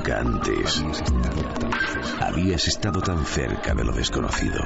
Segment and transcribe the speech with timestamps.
[0.00, 0.82] Nunca antes
[2.20, 4.58] habías estado tan cerca de lo desconocido.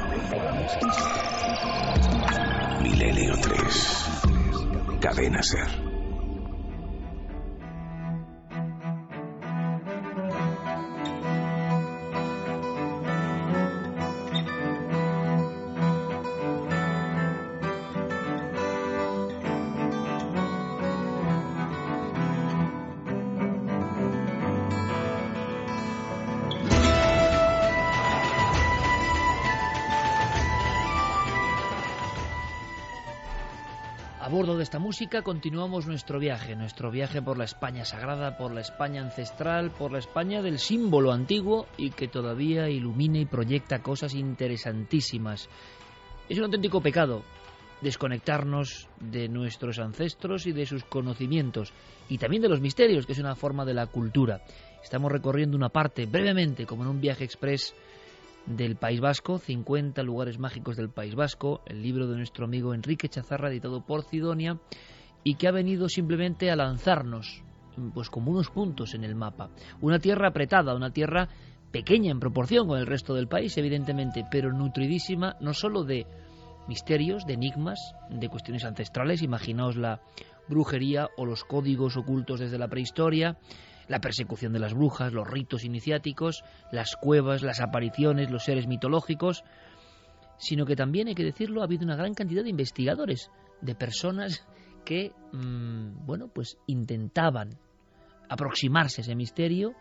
[2.81, 5.01] Milenio 3.
[5.01, 5.84] Cadena Ser.
[34.95, 39.91] Música continuamos nuestro viaje, nuestro viaje por la España sagrada, por la España ancestral, por
[39.91, 45.49] la España del símbolo antiguo y que todavía ilumina y proyecta cosas interesantísimas.
[46.29, 47.25] Es un auténtico pecado
[47.81, 51.73] desconectarnos de nuestros ancestros y de sus conocimientos
[52.09, 54.43] y también de los misterios, que es una forma de la cultura.
[54.81, 57.75] Estamos recorriendo una parte brevemente, como en un viaje express
[58.47, 63.09] del País Vasco, 50 lugares mágicos del País Vasco, el libro de nuestro amigo Enrique
[63.09, 64.59] Chazarra, editado por Sidonia,
[65.23, 67.43] y que ha venido simplemente a lanzarnos,
[67.95, 69.51] pues como unos puntos en el mapa.
[69.81, 71.29] Una tierra apretada, una tierra
[71.71, 76.07] pequeña en proporción con el resto del país, evidentemente, pero nutridísima no solo de
[76.69, 77.79] misterios, de enigmas,
[78.11, 80.01] de cuestiones ancestrales, imaginaos la
[80.49, 83.39] brujería o los códigos ocultos desde la prehistoria,
[83.89, 89.45] la persecución de las brujas, los ritos iniciáticos, las cuevas, las apariciones, los seres mitológicos,
[90.39, 94.47] sino que también, hay que decirlo, ha habido una gran cantidad de investigadores, de personas
[94.85, 97.59] que, mm, bueno, pues intentaban
[98.29, 99.75] aproximarse a ese misterio,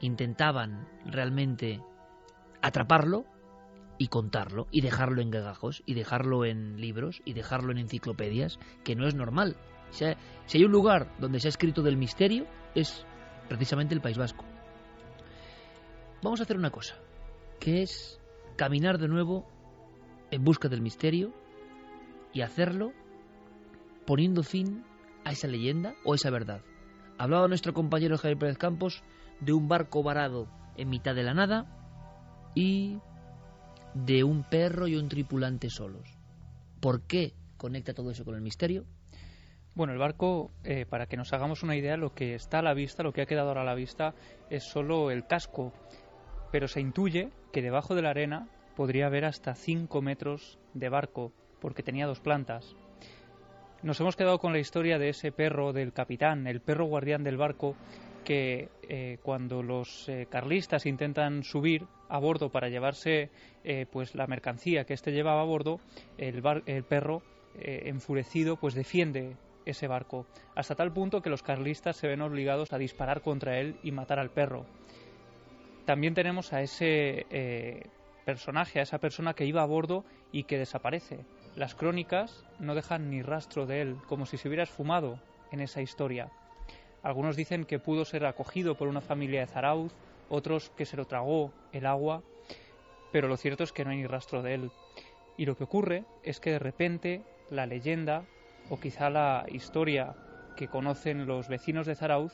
[0.00, 1.80] intentaban realmente
[2.62, 3.24] atraparlo
[3.98, 8.96] y contarlo y dejarlo en gagajos y dejarlo en libros y dejarlo en enciclopedias, que
[8.96, 9.56] no es normal.
[9.90, 13.04] si hay un lugar donde se ha escrito del misterio, es
[13.50, 14.44] precisamente el País Vasco.
[16.22, 16.94] Vamos a hacer una cosa,
[17.58, 18.20] que es
[18.56, 19.44] caminar de nuevo
[20.30, 21.34] en busca del misterio
[22.32, 22.92] y hacerlo
[24.06, 24.84] poniendo fin
[25.24, 26.62] a esa leyenda o esa verdad.
[27.18, 29.02] Hablaba nuestro compañero Javier Pérez Campos
[29.40, 30.46] de un barco varado
[30.76, 31.66] en mitad de la nada
[32.54, 33.00] y
[33.94, 36.08] de un perro y un tripulante solos.
[36.78, 38.86] ¿Por qué conecta todo eso con el misterio?
[39.72, 42.74] Bueno, el barco, eh, para que nos hagamos una idea, lo que está a la
[42.74, 44.14] vista, lo que ha quedado ahora a la vista,
[44.50, 45.72] es solo el casco,
[46.50, 51.32] pero se intuye que debajo de la arena podría haber hasta 5 metros de barco,
[51.60, 52.74] porque tenía dos plantas.
[53.82, 57.36] Nos hemos quedado con la historia de ese perro del capitán, el perro guardián del
[57.36, 57.76] barco,
[58.24, 63.30] que eh, cuando los eh, carlistas intentan subir a bordo para llevarse
[63.92, 65.78] pues la mercancía que éste llevaba a bordo,
[66.18, 67.22] el, el perro
[67.54, 69.36] enfurecido pues defiende
[69.70, 73.76] ese barco, hasta tal punto que los carlistas se ven obligados a disparar contra él
[73.82, 74.66] y matar al perro.
[75.84, 77.86] También tenemos a ese eh,
[78.24, 81.24] personaje, a esa persona que iba a bordo y que desaparece.
[81.56, 85.18] Las crónicas no dejan ni rastro de él, como si se hubiera esfumado
[85.50, 86.30] en esa historia.
[87.02, 89.92] Algunos dicen que pudo ser acogido por una familia de Zarauz,
[90.28, 92.22] otros que se lo tragó el agua,
[93.10, 94.70] pero lo cierto es que no hay ni rastro de él.
[95.36, 98.24] Y lo que ocurre es que de repente la leyenda
[98.70, 100.14] o quizá la historia
[100.56, 102.32] que conocen los vecinos de Zarauz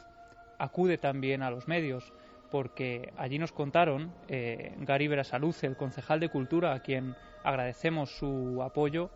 [0.59, 2.13] acude también a los medios,
[2.51, 8.63] porque allí nos contaron eh, Gary Berasaluce, el concejal de Cultura, a quien agradecemos su
[8.63, 9.11] apoyo,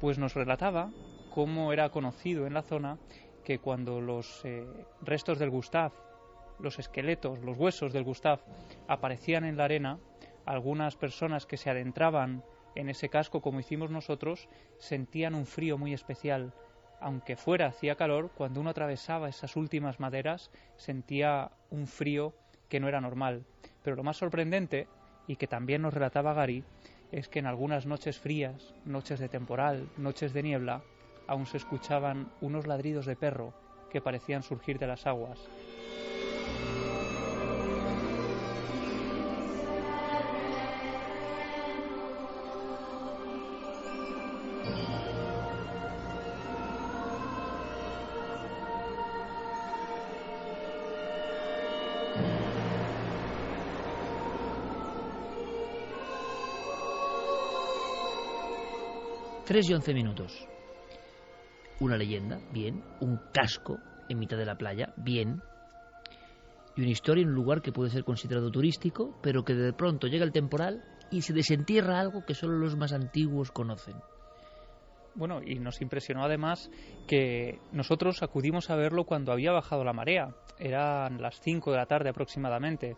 [0.00, 0.90] pues nos relataba
[1.30, 2.98] cómo era conocido en la zona
[3.44, 4.66] que cuando los eh,
[5.02, 5.92] restos del Gustav,
[6.58, 8.40] los esqueletos, los huesos del Gustav
[8.88, 9.98] aparecían en la arena,
[10.46, 12.42] algunas personas que se adentraban
[12.74, 14.48] en ese casco como hicimos nosotros,
[14.78, 16.52] sentían un frío muy especial.
[17.00, 22.34] Aunque fuera hacía calor, cuando uno atravesaba esas últimas maderas sentía un frío
[22.68, 23.44] que no era normal.
[23.82, 24.86] Pero lo más sorprendente,
[25.26, 26.64] y que también nos relataba Gary,
[27.12, 30.82] es que en algunas noches frías, noches de temporal, noches de niebla,
[31.26, 33.54] aún se escuchaban unos ladridos de perro
[33.90, 35.38] que parecían surgir de las aguas.
[59.50, 60.46] Tres y once minutos.
[61.80, 62.84] Una leyenda, bien.
[63.00, 65.42] Un casco en mitad de la playa, bien.
[66.76, 70.06] Y una historia en un lugar que puede ser considerado turístico, pero que de pronto
[70.06, 73.96] llega el temporal y se desentierra algo que solo los más antiguos conocen.
[75.16, 76.70] bueno, y nos impresionó además
[77.08, 80.32] que nosotros acudimos a verlo cuando había bajado la marea.
[80.60, 82.96] Eran las 5 de la tarde aproximadamente.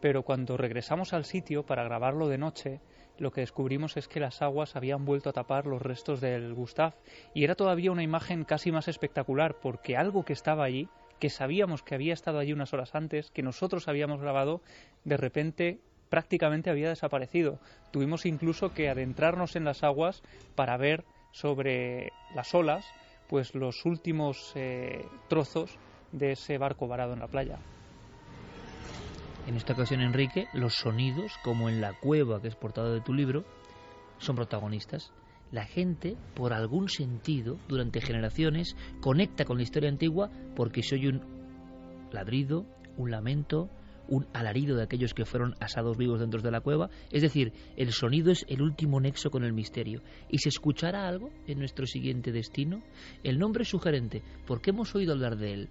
[0.00, 2.80] Pero cuando regresamos al sitio para grabarlo de noche,
[3.18, 6.94] lo que descubrimos es que las aguas habían vuelto a tapar los restos del Gustav
[7.34, 10.88] y era todavía una imagen casi más espectacular porque algo que estaba allí,
[11.18, 14.62] que sabíamos que había estado allí unas horas antes, que nosotros habíamos grabado,
[15.04, 17.60] de repente prácticamente había desaparecido.
[17.90, 20.22] Tuvimos incluso que adentrarnos en las aguas
[20.54, 22.86] para ver sobre las olas
[23.28, 25.78] pues los últimos eh, trozos
[26.12, 27.58] de ese barco varado en la playa.
[29.48, 33.14] En esta ocasión, Enrique, los sonidos, como en la cueva que es portada de tu
[33.14, 33.46] libro,
[34.18, 35.10] son protagonistas.
[35.52, 41.08] La gente, por algún sentido, durante generaciones, conecta con la historia antigua porque se oye
[41.08, 41.22] un
[42.12, 42.66] ladrido,
[42.98, 43.70] un lamento,
[44.06, 46.90] un alarido de aquellos que fueron asados vivos dentro de la cueva.
[47.10, 50.02] Es decir, el sonido es el último nexo con el misterio.
[50.28, 52.82] ¿Y se escuchará algo en nuestro siguiente destino?
[53.22, 55.68] El nombre es sugerente, porque hemos oído hablar de él.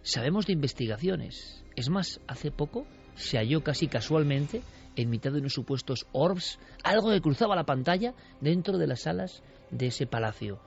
[0.00, 1.62] Sabemos de investigaciones.
[1.76, 4.62] Es más, hace poco se halló casi casualmente,
[4.96, 9.42] en mitad de unos supuestos orbs, algo que cruzaba la pantalla dentro de las alas
[9.70, 10.60] de ese palacio.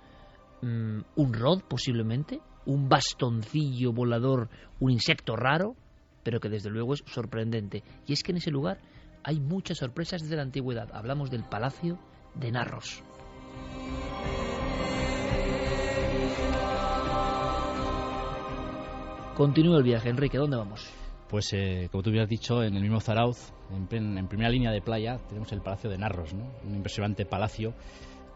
[0.61, 4.49] Mm, un rod, posiblemente, un bastoncillo volador,
[4.79, 5.75] un insecto raro,
[6.23, 7.83] pero que desde luego es sorprendente.
[8.07, 8.79] Y es que en ese lugar
[9.23, 10.89] hay muchas sorpresas desde la antigüedad.
[10.93, 11.99] Hablamos del Palacio
[12.33, 13.03] de Narros.
[19.35, 20.89] Continúa el viaje, Enrique, ¿dónde vamos?
[21.29, 25.19] Pues, eh, como tú hubieras dicho, en el mismo Zarauz, en, primera línea de playa,
[25.27, 26.45] tenemos el Palacio de Narros, ¿no?
[26.63, 27.73] un impresionante palacio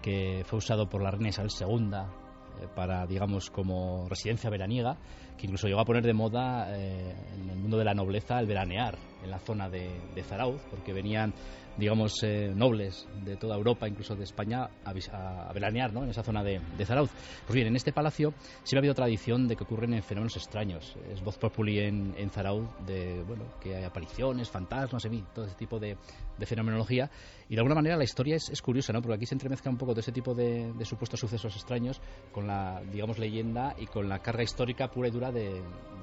[0.02, 4.98] que fue usado por la reina Isabel II eh, para, digamos, como residencia veraniega,
[5.38, 8.48] que incluso llegó a poner de moda eh, en el mundo de la nobleza el
[8.48, 9.90] veranear en la zona de,
[10.24, 11.34] Zarauz, porque venían
[11.78, 16.04] digamos, eh, nobles de toda Europa, incluso de España, a, veranear ¿no?
[16.04, 17.10] en esa zona de, Zarauz.
[17.46, 18.34] Pues bien, en este palacio
[18.64, 20.96] siempre ha habido tradición de que ocurren fenómenos extraños.
[21.12, 25.80] Es voz populi en, Zarauz de bueno, que hay apariciones, fantasmas, en todo ese tipo
[25.80, 25.98] de,
[26.46, 27.10] fenomenología.
[27.48, 29.02] Y de alguna manera la historia es, curiosa, ¿no?
[29.02, 32.02] porque aquí se entremezcla un poco de ese tipo de, supuestos sucesos extraños
[32.32, 35.62] con la, digamos, leyenda y con la carga histórica pura y dura de,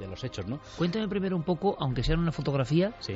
[0.08, 0.46] los hechos.
[0.46, 0.60] ¿no?
[0.78, 2.94] Cuéntame primero un poco, aunque sea una fotografía.
[3.06, 3.14] Sí.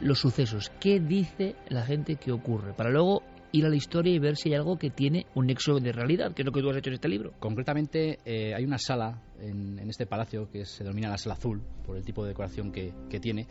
[0.00, 4.18] Los sucesos, qué dice la gente que ocurre, para luego ir a la historia y
[4.18, 6.70] ver si hay algo que tiene un nexo de realidad, que es lo que tú
[6.70, 7.32] has hecho en este libro.
[7.40, 11.96] Concretamente, eh, hay una sala en, este palacio que se denomina la sala azul, por
[11.96, 13.46] el tipo de decoración que, tiene,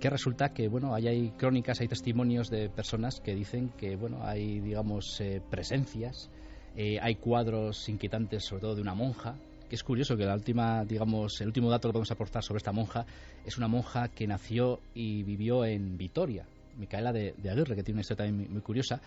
[0.00, 4.24] que resulta que, bueno, ahí hay crónicas, hay testimonios de personas que dicen que, bueno,
[4.24, 6.30] hay, digamos, eh, presencias,
[6.76, 9.36] eh, hay cuadros inquietantes, sobre todo de una monja,
[9.70, 13.06] es curioso que la última, digamos, el último dato que podemos aportar sobre esta monja
[13.44, 16.46] es una monja que nació y vivió en Vitoria,
[16.78, 19.00] Micaela de, Aguirre, que tiene una historia también muy, curiosa.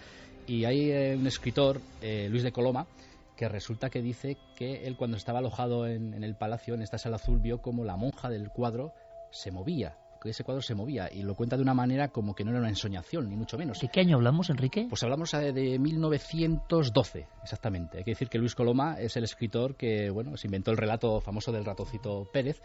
[0.45, 2.88] Y hay eh, un escritor, eh, Luis de Coloma,
[3.36, 6.98] que resulta que dice que él cuando estaba alojado en, en el palacio, en esta
[6.98, 8.94] sala azul, vio como la monja del cuadro
[9.31, 12.44] se movía que ese cuadro se movía y lo cuenta de una manera como que
[12.44, 13.80] no era una ensoñación, ni mucho menos.
[13.80, 14.88] ¿De qué año hablamos, Enrique?
[14.90, 18.00] Pues hablamos eh, de 1912, exactamente.
[18.00, 21.22] Hay que decir que Luis Coloma es el escritor que, bueno, se inventó el relato
[21.22, 22.62] famoso del ratoncito Pérez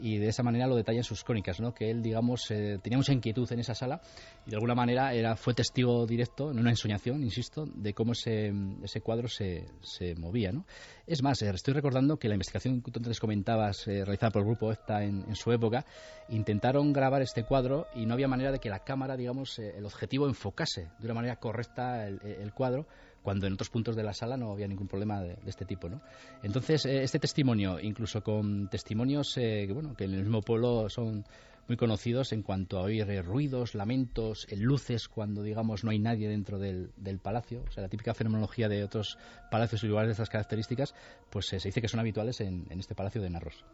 [0.00, 1.74] y de esa manera lo detalla en sus crónicas, ¿no?
[1.74, 4.00] que él, digamos, eh, tenía mucha inquietud en esa sala
[4.46, 8.52] y de alguna manera era, fue testigo directo, en una ensoñación, insisto, de cómo ese,
[8.82, 10.52] ese cuadro se, se movía.
[10.52, 10.64] ¿no?
[11.06, 14.42] Es más, eh, estoy recordando que la investigación que tú antes comentabas, eh, realizada por
[14.42, 15.84] el grupo EFTA en, su época,
[16.28, 20.26] intentaron grabar este cuadro y no había manera de que la cámara, digamos, el objetivo
[20.26, 22.86] enfocase de una manera correcta el cuadro
[23.22, 25.88] cuando en otros puntos de la sala no había ningún problema de, este tipo.
[25.88, 26.00] ¿no?
[26.42, 30.88] Entonces, eh, este testimonio, incluso con testimonios eh, que, bueno, que en el mismo pueblo
[30.88, 31.24] son
[31.68, 36.28] muy conocidos en cuanto a oír eh, ruidos, lamentos, luces cuando, digamos, no hay nadie
[36.28, 36.90] dentro del,
[37.22, 39.18] palacio, o sea, la típica fenomenología de otros
[39.50, 40.94] palacios y lugares de estas características,
[41.30, 43.64] pues se dice que son habituales en, en este palacio de Narros.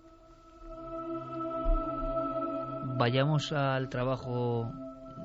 [2.99, 4.71] Vayamos al trabajo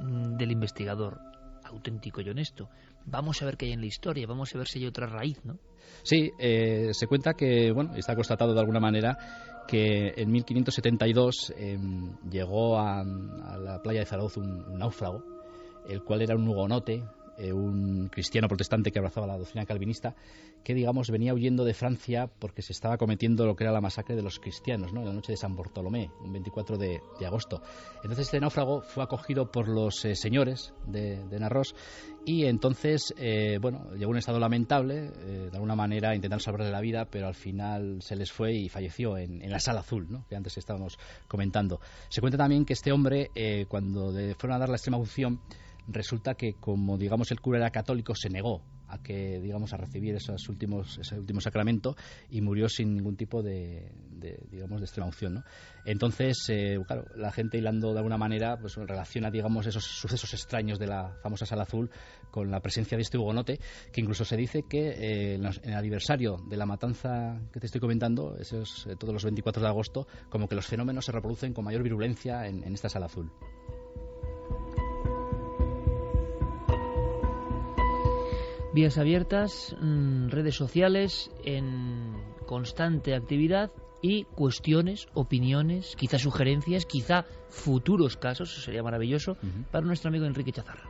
[0.01, 1.19] mm, del investigador
[1.63, 2.69] auténtico y honesto
[3.05, 5.43] vamos a ver qué hay en la historia, vamos a ver si hay otra raíz,
[5.43, 5.57] ¿no?
[6.03, 9.17] Sí, eh, se cuenta que, bueno, está constatado de alguna manera
[9.67, 15.23] que en 1572 em, llegó a, la playa de Zaragoza un, náufrago,
[15.87, 17.03] el cual era un hugonote,
[17.37, 20.15] eh, un cristiano protestante que abrazaba la doctrina calvinista,
[20.63, 24.15] que digamos venía huyendo de Francia porque se estaba cometiendo lo que era la masacre
[24.15, 25.01] de los cristianos, ¿no?
[25.01, 27.61] En la noche de San Bartolomé, un 24 de, agosto.
[28.03, 31.73] Entonces este náufrago fue acogido por los eh, señores de, de, Narros
[32.25, 36.81] y entonces, eh, bueno, llegó a un estado lamentable, de alguna manera intentaron salvarle la
[36.81, 40.25] vida, pero al final se les fue y falleció en, la sala azul, ¿no?
[40.27, 41.79] Que antes estábamos comentando.
[42.09, 43.31] Se cuenta también que este hombre,
[43.67, 45.39] cuando fueron a dar la extrema unción,
[45.87, 48.61] resulta que como digamos el cura era católico se negó
[48.91, 51.95] a que digamos a recibir esos últimos ese último sacramento
[52.29, 53.91] y murió sin ningún tipo de,
[54.51, 55.43] digamos de extrema unción ¿no?
[55.85, 60.77] entonces eh, claro la gente hilando de alguna manera pues relaciona digamos esos sucesos extraños
[60.77, 61.89] de la famosa sala azul
[62.29, 63.59] con la presencia de este hugonote
[63.91, 67.79] que incluso se dice que eh, en, el aniversario de la matanza que te estoy
[67.79, 71.63] comentando esos eh, todos los 24 de agosto como que los fenómenos se reproducen con
[71.63, 73.31] mayor virulencia en esta sala azul
[78.73, 82.13] Vías abiertas, mm, redes sociales en
[82.45, 83.69] constante actividad
[84.01, 89.37] y cuestiones, opiniones, quizá sugerencias, quizá futuros casos, eso sería maravilloso,
[89.71, 90.85] para nuestro amigo Enrique Chazarra.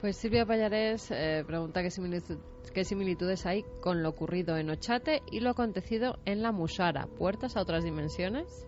[0.00, 1.90] Pues Silvia Payares eh, pregunta qué,
[2.74, 7.06] qué, similitudes hay con lo ocurrido en Ochate y lo acontecido en la Musara.
[7.06, 8.66] ¿Puertas a otras dimensiones?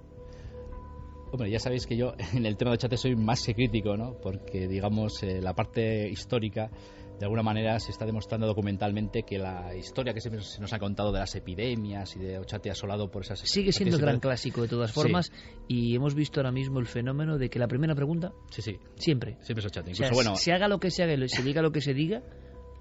[1.33, 4.15] Hombre, ya sabéis que yo en el tema de Ochate soy más que crítico, ¿no?
[4.23, 6.71] Porque, digamos, eh, la parte histórica
[7.19, 11.13] de alguna manera se está demostrando documentalmente que la historia que se nos ha contado
[11.13, 13.41] de las epidemias y de Ochate asolado por esas...
[13.41, 15.31] Sigue siendo el gran clásico de todas formas
[15.69, 18.33] y hemos visto ahora mismo el fenómeno de que la primera pregunta...
[18.51, 18.79] Sí, sí.
[18.97, 19.37] Siempre.
[19.43, 19.91] Siempre es Ochate.
[19.91, 22.23] Incluso, bueno, se haga lo que se haga, se diga lo que se diga,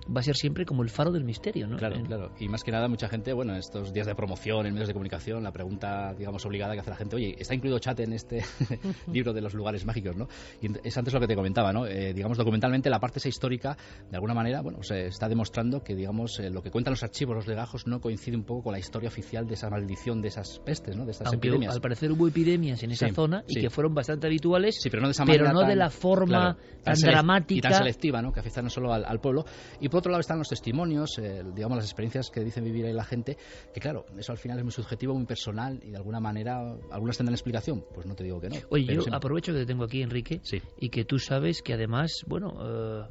[0.07, 1.77] va a ser siempre como el faro del misterio, ¿no?
[1.77, 2.31] Claro, claro.
[2.39, 4.93] Y más que nada, mucha gente, bueno, en estos días de promoción, en medios de
[4.93, 8.43] comunicación, la pregunta, digamos, obligada que hace la gente, oye, ¿está incluido chat en este
[9.11, 10.27] libro de los lugares mágicos, no?
[10.61, 11.85] Y es antes lo que te comentaba, ¿no?
[11.85, 13.77] Eh, digamos, documentalmente, la parte esa histórica,
[14.09, 17.35] de alguna manera, bueno, se está demostrando que, digamos, eh, lo que cuentan los archivos,
[17.35, 20.59] los legajos, no coincide un poco con la historia oficial de esa maldición, de esas
[20.59, 21.05] pestes, ¿no?
[21.05, 21.73] De estas epidemias.
[21.73, 25.07] al parecer hubo epidemias en esa zona y que fueron bastante habituales, sí, pero no
[25.07, 28.31] de, esa pero no de la forma tan, dramática y tan selectiva, ¿no?
[28.31, 29.45] Que afectan no solo al, al pueblo.
[29.79, 32.93] Y por otro lado están los testimonios, eh, digamos, las experiencias que dicen vivir ahí
[32.93, 33.37] la gente,
[33.73, 37.17] que claro, eso al final es muy subjetivo, muy personal y de alguna manera, ¿algunas
[37.17, 37.85] tendrán explicación?
[37.93, 38.55] Pues no te digo que no.
[38.69, 40.41] Oye, yo aprovecho que te tengo aquí, Enrique,
[40.79, 43.03] y que tú sabes que además, bueno, eh,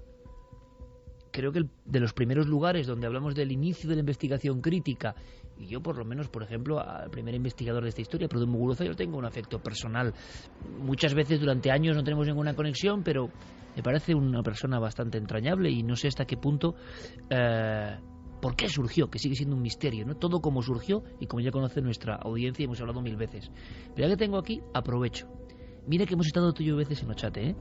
[1.31, 5.15] creo que de los primeros lugares donde hablamos del inicio de la investigación crítica
[5.61, 8.85] y yo por lo menos, por ejemplo, al primer investigador de esta historia, Prudhoe Muguruza,
[8.85, 10.15] yo tengo un afecto personal.
[10.79, 13.29] Muchas veces durante años no tenemos ninguna conexión, pero
[13.77, 16.75] me parece una persona bastante entrañable y no sé hasta qué punto...
[17.29, 17.99] Eh,
[18.41, 19.11] ¿Por qué surgió?
[19.11, 20.15] Que sigue siendo un misterio, ¿no?
[20.15, 23.51] Todo como surgió y como ya conoce nuestra audiencia y hemos hablado mil veces.
[23.95, 25.29] Pero ya que tengo aquí, aprovecho.
[25.87, 27.57] Mira que hemos estado tú y yo veces en Ochate, ¿eh?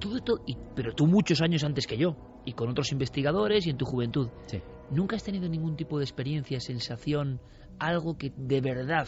[0.00, 3.76] Todo, y, pero tú muchos años antes que yo, y con otros investigadores y en
[3.76, 4.30] tu juventud.
[4.46, 4.60] Sí.
[4.90, 7.40] ¿Nunca has tenido ningún tipo de experiencia, sensación,
[7.78, 9.06] algo que de verdad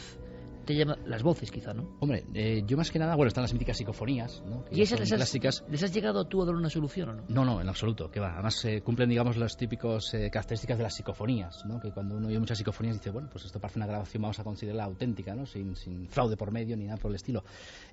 [0.64, 1.96] te llama las voces quizá, ¿no?
[2.00, 4.64] Hombre, eh, yo más que nada, bueno, están las míticas psicofonías, ¿no?
[4.70, 5.64] ¿Y esas les has, clásicas.
[5.68, 7.22] les has llegado tú a dar una solución o no?
[7.28, 8.34] No, no, en absoluto, que va.
[8.34, 11.80] Además eh, cumplen, digamos, las típicas eh, características de las psicofonías, ¿no?
[11.80, 14.44] Que cuando uno oye muchas psicofonías dice, bueno, pues esto parece una grabación, vamos a
[14.44, 15.46] considerarla auténtica, ¿no?
[15.46, 17.42] Sin, sin fraude por medio ni nada por el estilo.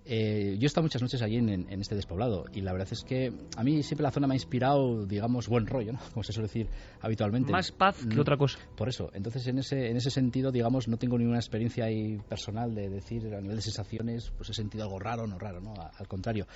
[0.05, 3.33] yo he estado muchas noches allí en, en, este despoblado y la verdad es que
[3.55, 5.99] a mí siempre la zona me ha inspirado, digamos, buen rollo, ¿no?
[6.13, 6.67] Como se suele decir
[7.01, 7.51] habitualmente.
[7.51, 8.59] Más paz que otra cosa.
[8.75, 12.56] Por eso, entonces en ese, en ese sentido, digamos, no tengo ninguna experiencia ahí personal
[12.65, 15.73] de decir a nivel de sensaciones, pues he sentido algo raro, no raro, ¿no?
[15.75, 16.47] Al contrario.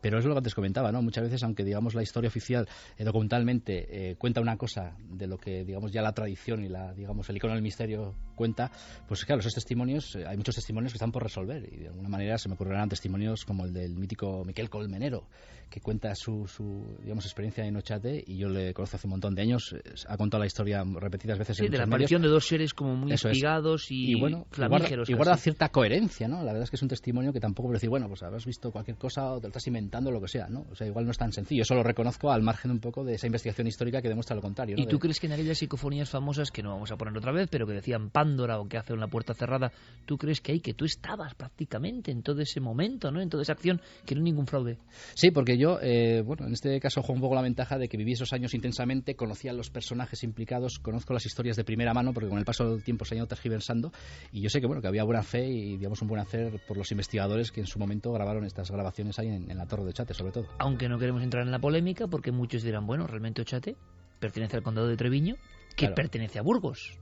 [0.00, 1.02] Pero es lo que antes comentaba, ¿no?
[1.02, 5.36] Muchas veces, aunque digamos la historia oficial eh, documentalmente eh, cuenta una cosa de lo
[5.36, 8.70] que digamos ya la tradición y la digamos el icono del misterio cuenta,
[9.06, 12.08] pues claro, esos testimonios, eh, hay muchos testimonios que están por resolver y de alguna
[12.08, 15.28] manera se me ocurrirán testimonios como el del mítico Miquel Colmenero,
[15.68, 19.34] que cuenta su, su digamos experiencia en Ochate y yo le conozco hace un montón
[19.34, 19.74] de años,
[20.08, 23.12] ha contado la historia repetidas veces sí, de la aparición de dos seres como muy
[23.12, 25.08] espigados y, bueno, flamígeros.
[25.10, 26.38] Y guarda, cierta coherencia, ¿no?
[26.38, 28.70] La verdad es que es un testimonio que tampoco puede decir, bueno, pues habrás visto
[28.70, 30.66] cualquier cosa o te lo estás inventando, lo que sea, ¿no?
[30.70, 31.62] O sea, igual no es tan sencillo.
[31.62, 34.76] Eso lo reconozco al margen un poco de esa investigación histórica que demuestra lo contrario.
[34.78, 37.48] ¿Y tú crees que en aquellas psicofonías famosas, que no vamos a poner otra vez,
[37.50, 39.72] pero que decían Pándora o que hace una puerta cerrada,
[40.06, 43.20] tú crees que hay que tú estabas prácticamente en todo ese momento, ¿no?
[43.20, 44.78] En toda esa acción, que no hay ningún fraude?
[45.14, 47.96] Sí, porque yo, eh, bueno, en este caso juego un poco la ventaja de que
[47.96, 52.12] viví esos años intensamente, conocía a los personajes implicados, conozco las historias de primera mano,
[52.12, 53.92] porque con el paso del tiempo se han ido tergiversando,
[54.32, 56.76] y yo sé que, bueno, que había buena fe y, digamos, un buen hacer por
[56.76, 60.14] los investigadores que en su momento grabaron estas grabaciones ahí en, la Torre de Chate,
[60.14, 60.46] sobre todo.
[60.58, 63.76] Aunque no queremos entrar en la polémica, porque muchos dirán, bueno, realmente Ochate
[64.18, 65.36] pertenece al condado de Treviño,
[65.76, 66.98] que pertenece a Burgos.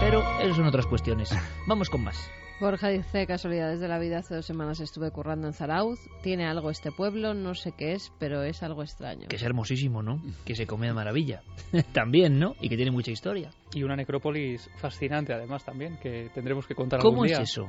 [0.00, 1.30] Pero eso son otras cuestiones.
[1.66, 2.30] Vamos con más.
[2.60, 6.70] Borja dice, casualidades de la vida, hace dos semanas estuve currando en Zarauz, tiene algo
[6.70, 9.28] este pueblo, no sé qué es, pero es algo extraño.
[9.28, 10.20] Que es hermosísimo, ¿no?
[10.44, 11.42] Que se come de maravilla.
[11.92, 12.56] también, ¿no?
[12.60, 13.52] Y que tiene mucha historia.
[13.74, 17.36] Y una necrópolis fascinante además también, que tendremos que contar algún día.
[17.36, 17.68] ¿Cómo es eso?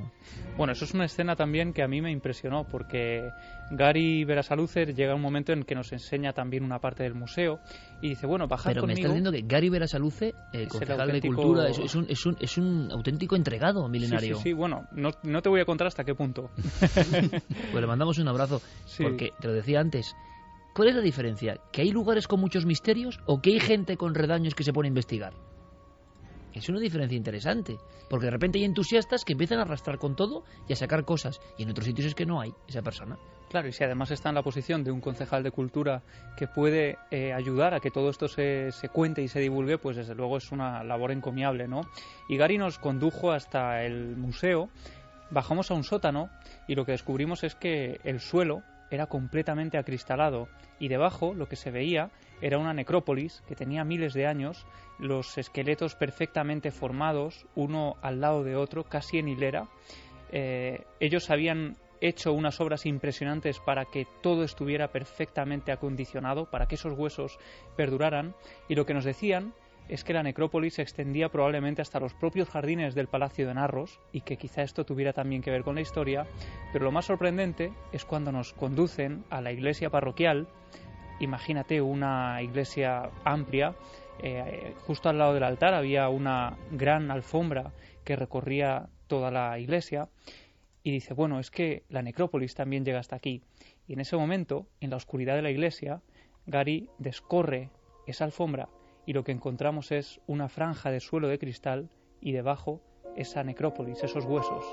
[0.55, 3.29] Bueno, eso es una escena también que a mí me impresionó, porque
[3.71, 7.59] Gary Verasalucer llega un momento en que nos enseña también una parte del museo
[8.01, 11.67] y dice, bueno, bajad Pero me está diciendo que Gary Verasaluce, el concejal de Cultura,
[11.67, 14.37] es, un, es, un, es un auténtico entregado milenario.
[14.37, 16.49] Sí, sí, bueno, no, no, te voy a contar hasta qué punto.
[16.79, 18.61] pues le mandamos un abrazo,
[18.97, 20.15] porque te lo decía antes,
[20.73, 21.57] ¿Cuál es la diferencia?
[21.71, 24.87] ¿Que hay lugares con muchos misterios o que hay gente con redaños que se pone
[24.87, 25.33] a investigar?
[26.53, 27.77] Es una diferencia interesante,
[28.09, 31.39] porque de repente hay entusiastas que empiezan a arrastrar con todo y a sacar cosas,
[31.57, 33.17] y en otros sitios es que no hay esa persona.
[33.49, 36.03] Claro, y si además está en la posición de un concejal de cultura
[36.37, 39.97] que puede eh, ayudar a que todo esto se, se, cuente y se divulgue, pues
[39.97, 41.81] desde luego es una labor encomiable, ¿no?
[42.27, 44.69] Y Gary nos condujo hasta el museo,
[45.31, 46.29] bajamos a un sótano
[46.67, 50.47] y lo que descubrimos es que el suelo era completamente acristalado
[50.79, 54.65] y debajo lo que se veía era una necrópolis que tenía miles de años,
[54.97, 59.67] los esqueletos perfectamente formados, uno al lado de otro, casi en hilera.
[60.31, 66.75] Eh, ellos habían hecho unas obras impresionantes para que todo estuviera perfectamente acondicionado, para que
[66.75, 67.37] esos huesos
[67.75, 68.35] perduraran,
[68.69, 69.53] y lo que nos decían
[69.89, 73.99] es que la necrópolis se extendía probablemente hasta los propios jardines del Palacio de Narros
[74.11, 76.27] y que quizá esto tuviera también que ver con la historia,
[76.71, 80.47] pero lo más sorprendente es cuando nos conducen a la iglesia parroquial,
[81.19, 83.75] imagínate una iglesia amplia,
[84.21, 87.71] eh, justo al lado del altar había una gran alfombra
[88.03, 90.07] que recorría toda la iglesia
[90.83, 93.41] y dice, bueno, es que la necrópolis también llega hasta aquí.
[93.87, 96.01] Y en ese momento, en la oscuridad de la iglesia,
[96.45, 97.69] Gary descorre
[98.05, 98.69] esa alfombra
[99.09, 101.89] y lo que encontramos es una franja de suelo de cristal
[102.21, 102.79] y debajo
[103.15, 104.63] esa necrópolis, esos huesos.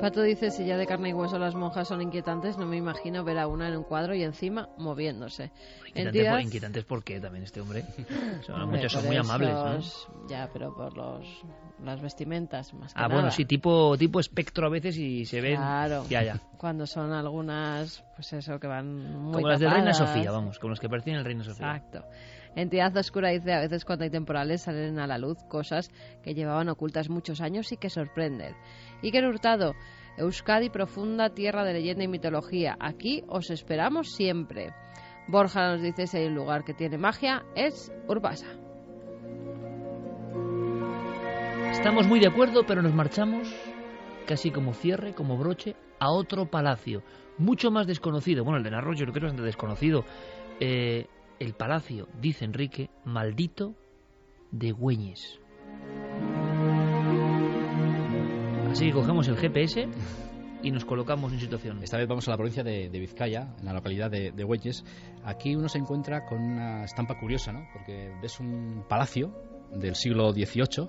[0.00, 3.24] Pato dice, si ya de carne y hueso las monjas son inquietantes, no me imagino
[3.24, 5.52] ver a una en un cuadro y encima moviéndose.
[5.86, 7.84] Inquietante por, inquietantes porque también este hombre.
[8.46, 10.28] Son, muchos son muy amables, ¿no?
[10.28, 11.26] Ya, pero por los,
[11.82, 15.56] las vestimentas más que Ah, bueno, sí, tipo, tipo espectro a veces y se ven...
[15.56, 16.04] Claro.
[16.08, 16.40] Ya, ya.
[16.58, 19.84] Cuando son algunas, pues eso, que van muy Como las de tapadas.
[19.84, 21.76] Reina Sofía, vamos, como las que parecían el Reina Sofía.
[21.76, 22.04] Exacto.
[22.56, 25.90] Entidad Oscura dice, a veces cuando hay temporales salen a la luz cosas
[26.22, 28.54] que llevaban ocultas muchos años y que sorprenden.
[29.02, 29.74] Iker Hurtado,
[30.16, 32.76] Euskadi profunda tierra de leyenda y mitología.
[32.78, 34.72] Aquí os esperamos siempre.
[35.26, 38.46] Borja nos dice, si hay un lugar que tiene magia, es Urbasa.
[41.72, 43.52] Estamos muy de acuerdo, pero nos marchamos
[44.26, 47.02] casi como cierre, como broche, a otro palacio,
[47.38, 48.44] mucho más desconocido.
[48.44, 50.04] Bueno, el de Narros yo creo que es bastante desconocido.
[50.60, 51.06] Eh,
[51.38, 53.74] el palacio, dice Enrique, maldito
[54.50, 55.40] de Güeñes.
[58.70, 59.88] Así que cogemos el GPS
[60.62, 61.82] y nos colocamos en situación.
[61.82, 64.72] Esta vez vamos a la provincia de, Vizcaya, en la localidad de, de.
[65.24, 67.66] Aquí uno se encuentra con una estampa curiosa, ¿no?
[67.72, 69.32] Porque ves un palacio
[69.72, 70.88] del siglo XVIII,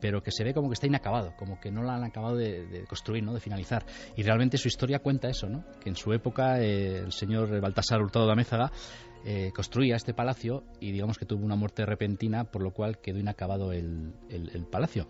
[0.00, 2.66] pero que se ve como que está inacabado, como que no lo han acabado de,
[2.66, 3.32] de construir, ¿no?
[3.32, 3.84] de finalizar.
[4.14, 5.64] Y realmente su historia cuenta eso, ¿no?
[5.80, 8.70] que en su época eh, el señor Baltasar Hurtado de Amézaga
[9.28, 13.18] eh, construía este palacio y digamos que tuvo una muerte repentina, por lo cual quedó
[13.18, 15.08] inacabado el, el, palacio.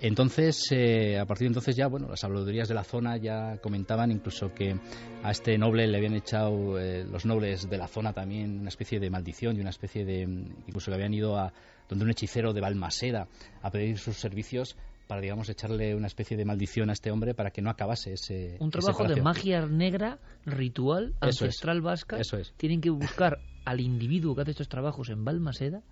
[0.00, 4.12] Entonces, eh, a partir de entonces ya, bueno, las habladurías de la zona ya comentaban
[4.12, 4.78] incluso que
[5.24, 9.00] a este noble le habían echado eh, los nobles de la zona también una especie
[9.00, 11.52] de maldición y una especie de, incluso que habían ido a
[11.88, 13.26] donde un hechicero de Balmaseda
[13.62, 14.76] a pedir sus servicios
[15.06, 18.56] para, digamos, echarle una especie de maldición a este hombre para que no acabase ese.
[18.60, 22.18] Un trabajo ese de magia negra, ritual, Eso ancestral es, vasca.
[22.18, 22.52] Eso es.
[22.56, 25.82] Tienen que buscar al individuo que hace estos trabajos en Balmaseda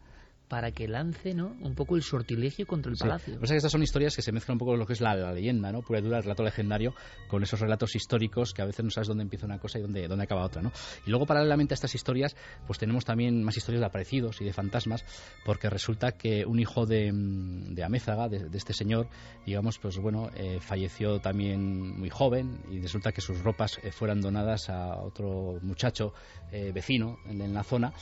[0.49, 1.57] para que lance ¿no?
[1.61, 3.03] un poco el sortilegio contra el Sí.
[3.03, 3.39] palacio.
[3.43, 5.15] Es que estas son historias que se mezclan un poco con lo que es la,
[5.15, 5.83] la leyenda, ¿no?
[5.83, 6.95] Pura y dura, el relato legendario,
[7.29, 10.07] con esos relatos históricos que a veces no sabes dónde empieza una cosa y dónde,
[10.07, 10.71] dónde acaba otra, ¿no?
[11.07, 14.53] Y luego, paralelamente a estas historias, pues tenemos también más historias de aparecidos y de
[14.53, 15.05] fantasmas,
[15.45, 19.09] porque resulta que un hijo de, mm, de Amézaga, de, de este señor,
[19.47, 24.21] digamos, pues bueno, eh, falleció también muy joven y resulta que sus ropas eh, fueran
[24.21, 26.13] donadas a otro muchacho
[26.53, 27.93] eh, vecino en, en la zona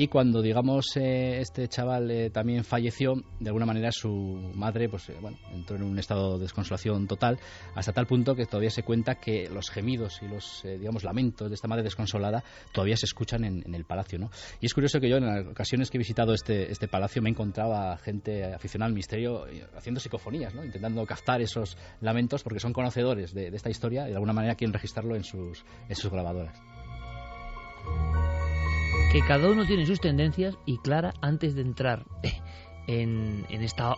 [0.00, 4.10] y cuando digamos eh, este chaval eh, también falleció de alguna manera su
[4.54, 7.38] madre pues eh, bueno entró en un estado de desconsolación total
[7.74, 11.54] hasta tal punto que todavía se cuenta que los gemidos y los digamos lamentos de
[11.54, 15.18] esta madre desconsolada todavía se escuchan en, el palacio no y es curioso que yo
[15.18, 19.44] en ocasiones que he visitado este este palacio me encontraba gente aficionada al misterio
[19.76, 24.08] haciendo psicofonías no intentando captar esos lamentos porque son conocedores de, de esta historia y
[24.08, 26.58] de alguna manera quieren registrarlo en sus en sus grabadoras
[29.12, 32.04] que cada uno tiene sus tendencias y Clara, antes de entrar
[32.86, 33.96] en, en esta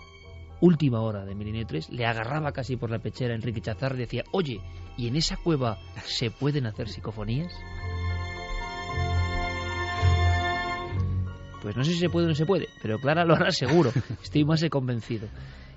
[0.62, 3.98] última hora de Milenio 3, le agarraba casi por la pechera a Enrique Chazar y
[3.98, 4.60] decía, oye,
[4.96, 7.52] ¿y en esa cueva se pueden hacer psicofonías?
[11.60, 13.92] Pues no sé si se puede o no se puede, pero Clara lo hará seguro,
[14.22, 15.28] estoy más convencido.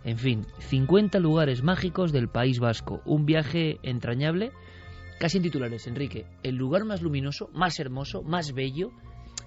[0.05, 4.53] En fin, 50 lugares mágicos del País Vasco, un viaje entrañable,
[5.19, 8.91] casi en titulares, Enrique, el lugar más luminoso, más hermoso, más bello,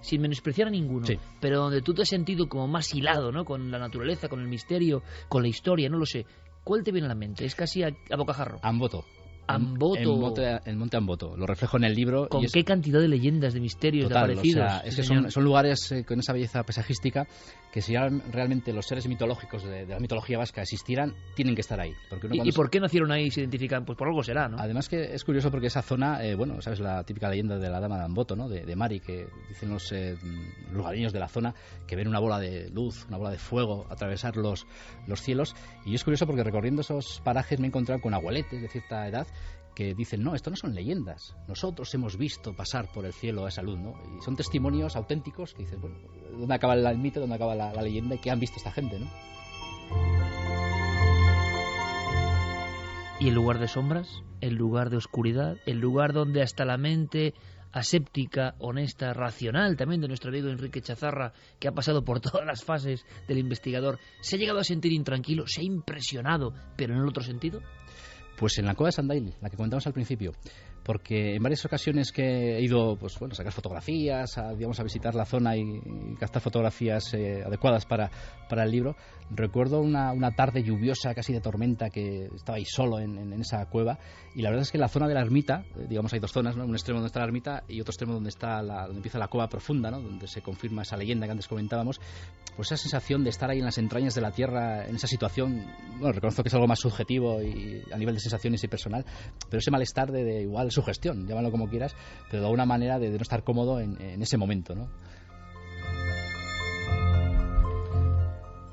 [0.01, 1.19] sin menospreciar a ninguno, Sí.
[1.41, 3.45] pero donde tú te has sentido como más hilado, ¿no?
[3.45, 6.27] Con la naturaleza, con el misterio, con la historia, no lo sé.
[6.65, 7.45] ¿Cuál te viene a la mente?
[7.45, 8.59] Es casi a, a bocajarro.
[8.63, 9.05] Amboto
[9.49, 10.61] Amboto.
[10.67, 11.37] En, monte, Amboto.
[11.37, 12.29] Lo reflejo en el libro.
[12.29, 14.65] ¿Con y es- qué cantidad de leyendas, de misterios, Total, de aparecidos?
[14.65, 15.23] o sea, es Sí, que señor.
[15.25, 17.27] son, son lugares eh, con esa belleza paisajística
[17.73, 21.79] que si realmente los seres mitológicos de, de la mitología vasca existieran, tienen que estar
[21.81, 21.93] ahí.
[22.09, 23.85] Porque uno ¿Y, por qué nacieron ahí y se identifican?
[23.85, 24.59] Pues por algo será, ¿no?
[24.59, 27.79] Además que es curioso porque esa zona, eh, bueno, sabes la típica leyenda de la
[27.81, 28.49] dama de Amboto, ¿no?
[28.49, 30.17] De, de Mari, que dicen los eh,
[30.73, 31.55] lugareños de la zona
[31.87, 34.67] que ven una bola de luz, una bola de fuego atravesar los,
[35.07, 35.55] los cielos.
[35.85, 39.27] Y es curioso porque recorriendo esos parajes me he encontrado con abueletes de cierta edad
[39.79, 43.49] que dicen, no, esto no son leyendas, nosotros hemos visto pasar por el cielo a
[43.49, 43.95] esa luz, ¿no?
[44.19, 45.97] Y son testimonios auténticos que dices, bueno,
[46.37, 49.09] ¿dónde acaba el mito, dónde acaba la, leyenda y qué han visto esta gente, ¿no?
[53.21, 54.09] ¿Y el lugar de sombras?
[54.41, 55.59] ¿El lugar de oscuridad?
[55.65, 57.35] ¿El lugar donde hasta la mente
[57.71, 62.65] aséptica, honesta, racional también de nuestro amigo Enrique Chazarra, que ha pasado por todas las
[62.65, 67.09] fases del investigador, se ha llegado a sentir intranquilo, se ha impresionado, pero en el
[67.09, 67.61] otro sentido?
[68.39, 70.33] Pues en la cueva de Sandail, la que comentamos al principio,
[70.89, 74.85] porque en varias ocasiones que he ido pues bueno, a sacar fotografías, a, digamos, a
[74.85, 78.11] visitar la zona y, y captar fotografías eh, adecuadas para,
[78.49, 78.97] para el libro,
[79.31, 83.41] recuerdo una, una tarde lluviosa, casi de tormenta, que estaba ahí solo en, en- en
[83.43, 83.99] esa cueva,
[84.35, 86.57] y la verdad es que la zona de la ermita, eh, digamos hay dos zonas,
[86.57, 86.65] ¿no?
[86.65, 89.29] un extremo donde está la ermita y otro extremo donde, está la, donde empieza la
[89.29, 90.01] cueva profunda, ¿no?
[90.01, 92.01] donde se confirma esa leyenda que antes comentábamos,
[92.57, 95.67] pues esa sensación de estar ahí en las entrañas de la tierra, en esa situación,
[95.99, 99.05] bueno, reconozco que es algo más subjetivo y a nivel de sensaciones y personal,
[99.51, 101.95] pero ese malestar de, de igual sugestión, llámalo como quieras,
[102.31, 104.89] pero de alguna manera de, de no estar cómodo en, en ese momento, ¿no?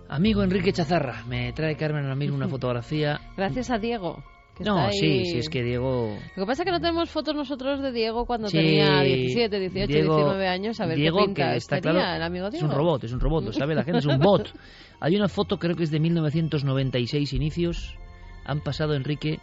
[0.07, 3.19] Amigo Enrique Chazarra, me trae Carmen ahora mismo una fotografía.
[3.35, 4.23] Gracias a Diego.
[4.55, 5.25] que No, está sí, ahí.
[5.25, 6.15] sí, es que Diego...
[6.35, 9.59] Lo que pasa es que no tenemos fotos nosotros de Diego cuando Sí, tenía 17,
[9.59, 10.79] 18, Diego- 19 años.
[10.79, 12.67] A ver Diego, qué pinta que está tenía claro, el amigo Es Diego.
[12.67, 14.53] un robot, es un robot, lo sabe la gente, es un bot.
[15.01, 17.97] Hay una foto, creo que es de 1996 inicios.
[18.45, 19.39] Han pasado, Enrique,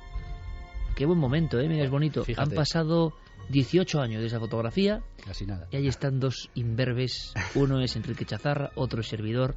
[0.94, 1.68] qué buen momento, ¿eh?
[1.68, 2.24] Mira, es bonito.
[2.24, 2.50] Fíjate.
[2.50, 3.12] Han pasado
[3.50, 5.68] 18 años de esa fotografía Casi nada.
[5.70, 7.33] y ahí están dos imberbes.
[7.55, 9.57] Uno es Enrique Chazarra, otro es servidor,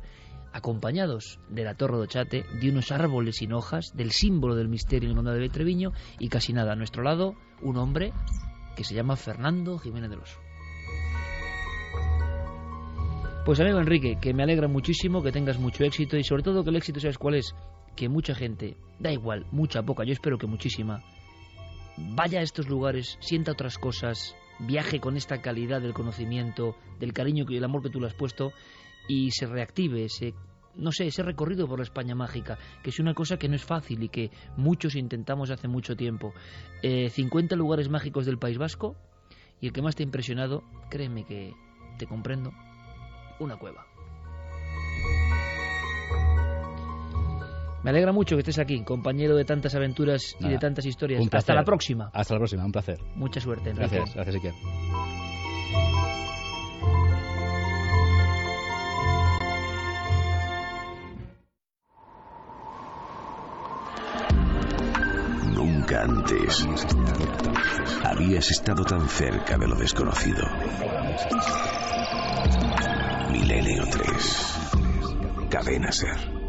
[0.54, 5.12] acompañados de la Torre de Ochate, de unos árboles sin hojas, del símbolo del misterio
[5.12, 6.74] en el de Treviño y casi nada.
[6.74, 8.14] A nuestro lado, un hombre
[8.76, 10.40] que se llama Fernando Jiménez del Oso.
[13.46, 16.72] Pues amigo Enrique, que me alegra muchísimo que tengas mucho éxito y sobre todo que
[16.72, 17.54] el éxito sabes cuál es,
[17.96, 21.04] que mucha gente, da igual, mucha, poca, yo espero que muchísima,
[21.98, 27.46] vaya a estos lugares, sienta otras cosas, viaje con esta calidad del conocimiento, del cariño
[27.48, 28.52] y el amor que tú le has puesto
[29.08, 30.34] y se reactive ese
[30.78, 33.64] no sé, ese recorrido por la España mágica, que es una cosa que no es
[33.64, 36.34] fácil y que muchos intentamos hace mucho tiempo.
[36.82, 38.98] Eh, 50 lugares mágicos del País Vasco
[39.62, 41.54] y el que más te ha impresionado, créeme que
[41.98, 42.52] te comprendo,
[43.40, 43.95] una cueva.
[47.86, 51.22] Me alegra mucho que estés aquí, compañero de tantas aventuras y de tantas historias.
[51.32, 52.10] Hasta la próxima.
[52.14, 52.98] Hasta la próxima, un placer.
[53.14, 53.98] Mucha suerte, Enrique.
[53.98, 54.54] Gracias, gracias, Iker.
[65.54, 66.68] Nunca antes
[68.04, 70.44] habías estado tan cerca de lo desconocido.
[73.32, 75.50] Milenio 3.
[75.52, 76.45] Cadena Ser.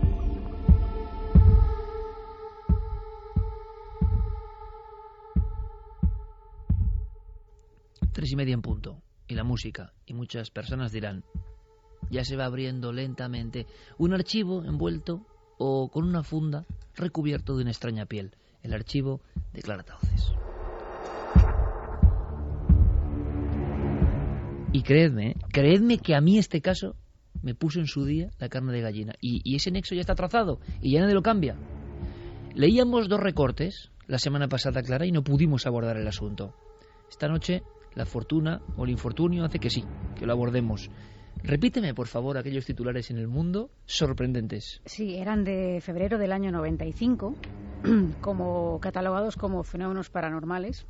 [8.16, 9.02] Tres y media en punto.
[9.28, 9.92] Y la música.
[10.06, 11.22] Y muchas personas dirán,
[12.08, 13.66] ya se va abriendo lentamente
[13.98, 15.26] un archivo envuelto
[15.58, 18.34] o con una funda recubierto de una extraña piel.
[18.62, 19.20] El archivo
[19.52, 20.32] de Clara Tauces.
[24.72, 26.96] Y creedme, creedme que a mí este caso
[27.42, 29.12] me puso en su día la carne de gallina.
[29.20, 31.58] Y, y ese nexo ya está trazado y ya nadie lo cambia.
[32.54, 36.54] Leíamos dos recortes la semana pasada, Clara, y no pudimos abordar el asunto.
[37.10, 37.62] Esta noche
[37.96, 40.90] la fortuna o el infortunio hace que sí, que lo abordemos.
[41.42, 44.80] Repíteme, por favor, aquellos titulares en el mundo sorprendentes.
[44.84, 47.34] Sí, eran de febrero del año 95,
[48.20, 50.86] como catalogados como fenómenos paranormales.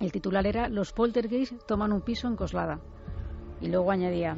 [0.00, 2.80] El titular era Los poltergeist toman un piso en Coslada.
[3.60, 4.36] Y luego añadía,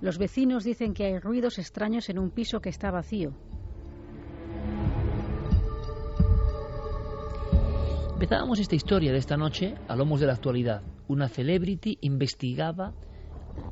[0.00, 3.32] los vecinos dicen que hay ruidos extraños en un piso que está vacío.
[8.14, 10.82] Empezábamos esta historia de esta noche a lomos de la actualidad.
[11.08, 12.92] Una celebrity investigaba,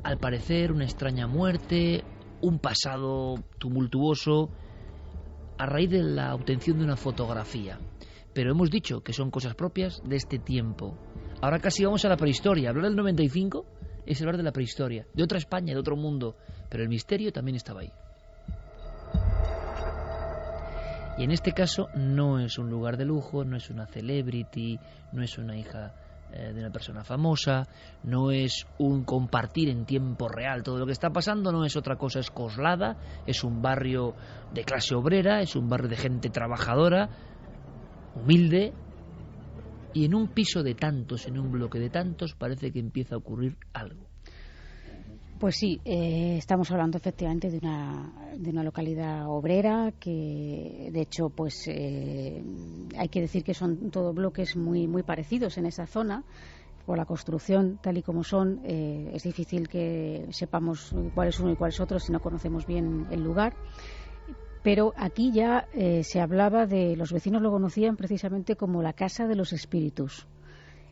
[0.03, 2.03] al parecer, una extraña muerte,
[2.41, 4.49] un pasado tumultuoso,
[5.57, 7.79] a raíz de la obtención de una fotografía.
[8.33, 10.97] Pero hemos dicho que son cosas propias de este tiempo.
[11.41, 12.69] Ahora casi vamos a la prehistoria.
[12.69, 13.65] Hablar del 95
[14.05, 16.35] es hablar de la prehistoria, de otra España, de otro mundo.
[16.69, 17.91] Pero el misterio también estaba ahí.
[21.17, 24.79] Y en este caso no es un lugar de lujo, no es una celebrity,
[25.13, 25.93] no es una hija
[26.31, 27.67] eh, de una persona famosa,
[28.03, 31.97] no es un compartir en tiempo real todo lo que está pasando, no es otra
[31.97, 34.15] cosa, es Coslada, es un barrio
[34.51, 37.09] de clase obrera, es un barrio de gente trabajadora,
[38.15, 38.73] humilde,
[39.93, 43.17] y en un piso de tantos, en un bloque de tantos, parece que empieza a
[43.17, 44.14] ocurrir algo.
[45.39, 51.27] Pues sí, eh, estamos hablando efectivamente de una, de una localidad obrera que, de hecho,
[51.27, 52.41] pues eh,
[52.97, 56.23] hay que decir que son todos bloques muy, muy parecidos en esa zona.
[56.85, 61.51] Por la construcción, tal y como son, eh, es difícil que sepamos cuál es uno
[61.51, 63.55] y cuál es otro si no conocemos bien el lugar.
[64.63, 69.35] Pero aquí ya se hablaba de, los vecinos lo conocían precisamente como la casa de
[69.35, 70.27] los espíritus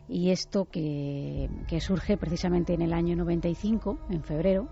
[0.08, 4.68] y esto que, surge precisamente en el año 95, en febrero,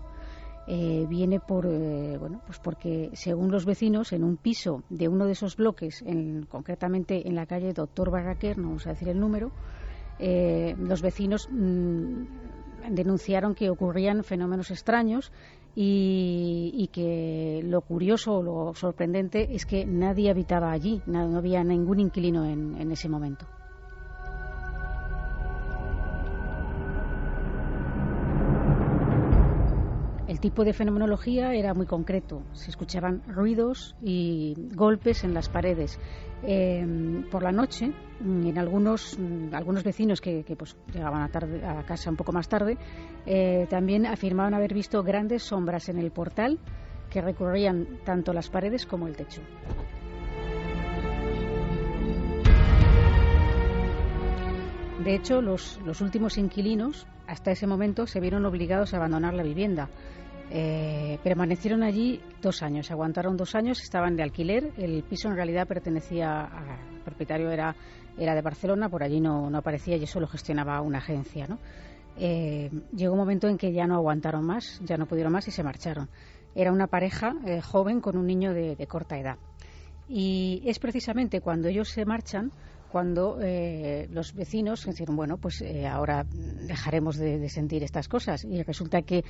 [0.66, 5.26] eh, viene por eh, bueno pues porque según los vecinos en un piso de uno
[5.26, 9.18] de esos bloques en, concretamente en la calle Doctor Barraquer no vamos a decir el
[9.18, 9.50] número
[10.20, 15.32] eh, los vecinos mm, denunciaron que ocurrían fenómenos extraños
[15.74, 21.98] y, que lo curioso o lo sorprendente es que nadie habitaba allí no, había ningún
[21.98, 23.46] inquilino en ese momento
[30.32, 32.42] El tipo de fenomenología era muy concreto.
[32.54, 36.00] Se escuchaban ruidos y golpes en las paredes.
[36.42, 42.08] Em, por la noche, mm, en algunos, mm, algunos vecinos que, pues, llegaban a, casa
[42.08, 42.78] un poco más tarde,
[43.26, 46.58] eh, también afirmaban haber visto grandes sombras en el portal
[47.10, 49.42] que recorrían tanto las paredes como el techo.
[55.04, 59.88] De hecho, los, últimos inquilinos hasta ese momento se vieron obligados a abandonar la vivienda
[60.54, 64.70] eh, permanecieron allí dos años, aguantaron dos años, estaban de alquiler.
[64.76, 67.74] El piso en realidad pertenecía al propietario, era,
[68.18, 71.46] era de Barcelona, por allí no, no aparecía y eso lo gestionaba una agencia.
[71.46, 71.58] ¿no?
[72.18, 75.52] Eh, llegó un momento en que ya no aguantaron más, ya no pudieron más y
[75.52, 76.10] se marcharon.
[76.54, 79.38] Era una pareja eh, joven con un niño de, corta edad.
[80.06, 82.52] Y es precisamente cuando ellos se marchan
[82.90, 83.38] cuando
[84.10, 88.44] los vecinos dijeron, bueno, pues ahora dejaremos de, de, sentir estas cosas.
[88.44, 89.24] Y resulta que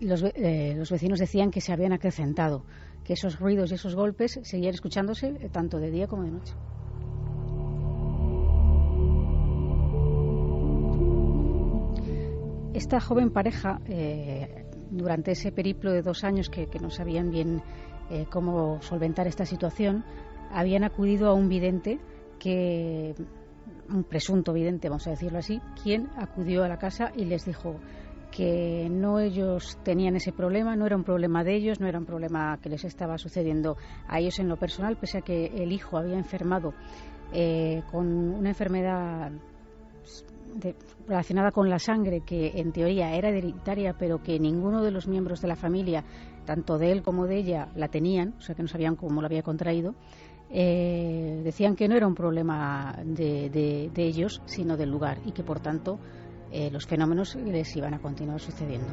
[0.00, 2.64] eh, los, vecinos decían que se habían acrecentado,
[3.04, 6.54] que esos ruidos y esos golpes seguían escuchándose eh, tanto de día como de noche.
[12.74, 17.62] Esta joven pareja, eh, durante ese periplo de dos años que, no sabían bien
[18.30, 20.02] cómo solventar esta situación,
[20.50, 21.98] habían acudido a un vidente
[22.38, 23.14] que
[23.90, 27.76] un presunto vidente, vamos a decirlo así, quien acudió a la casa y les dijo
[28.38, 32.04] que no ellos tenían ese problema, no era un problema de ellos, no era un
[32.04, 35.98] problema que les estaba sucediendo a ellos en lo personal, pese a que el hijo
[35.98, 36.72] había enfermado
[37.32, 39.32] eh, con una enfermedad
[41.08, 45.40] relacionada con la sangre que en teoría era hereditaria, pero que ninguno de los miembros
[45.40, 46.04] de la familia,
[46.46, 49.26] tanto de él como de ella, la tenían, o sea que no sabían cómo lo
[49.26, 49.96] había contraído.
[50.48, 55.58] Eh, decían que no era un problema de ellos, sino del lugar y que por
[55.58, 55.98] tanto
[56.50, 58.88] eh, los fenómenos les iban a continuar sucediendo.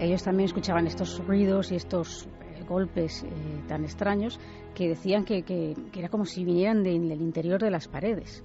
[0.00, 3.28] Ellos también escuchaban estos ruidos y estos eh, golpes eh,
[3.66, 4.38] tan extraños
[4.74, 8.44] que decían que, era como si vinieran del interior de las paredes.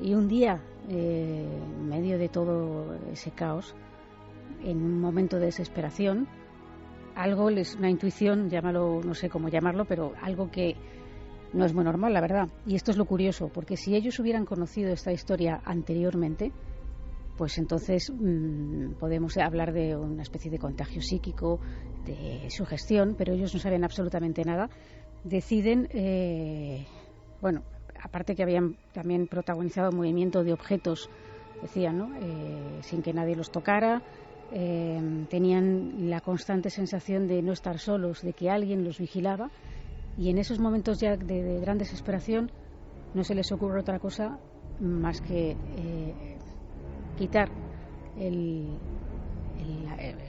[0.00, 3.74] Y un día, en medio de todo ese caos,
[4.62, 6.28] en un momento de desesperación,
[7.16, 10.76] algo les, una intuición, llámalo, no sé cómo llamarlo, pero algo que
[11.52, 12.48] no es muy normal, la verdad.
[12.66, 16.52] Y esto es lo curioso, porque si ellos hubieran conocido esta historia anteriormente,
[17.36, 21.60] pues entonces mm, podemos hablar de una especie de contagio psíquico,
[22.04, 24.68] de sugestión, pero ellos no saben absolutamente nada.
[25.24, 26.84] Deciden, eh,
[27.40, 27.62] bueno,
[28.02, 31.08] aparte que habían también protagonizado movimiento de objetos,
[31.62, 32.10] decían, ¿no?
[32.20, 34.02] Eh, sin que nadie los tocara,
[34.52, 39.50] eh, tenían la constante sensación de no estar solos, de que alguien los vigilaba
[40.18, 42.50] y en esos momentos ya de, gran desesperación
[43.14, 44.38] no se les ocurre otra cosa
[44.80, 46.36] más que eh,
[47.16, 47.48] quitar
[48.18, 48.76] el,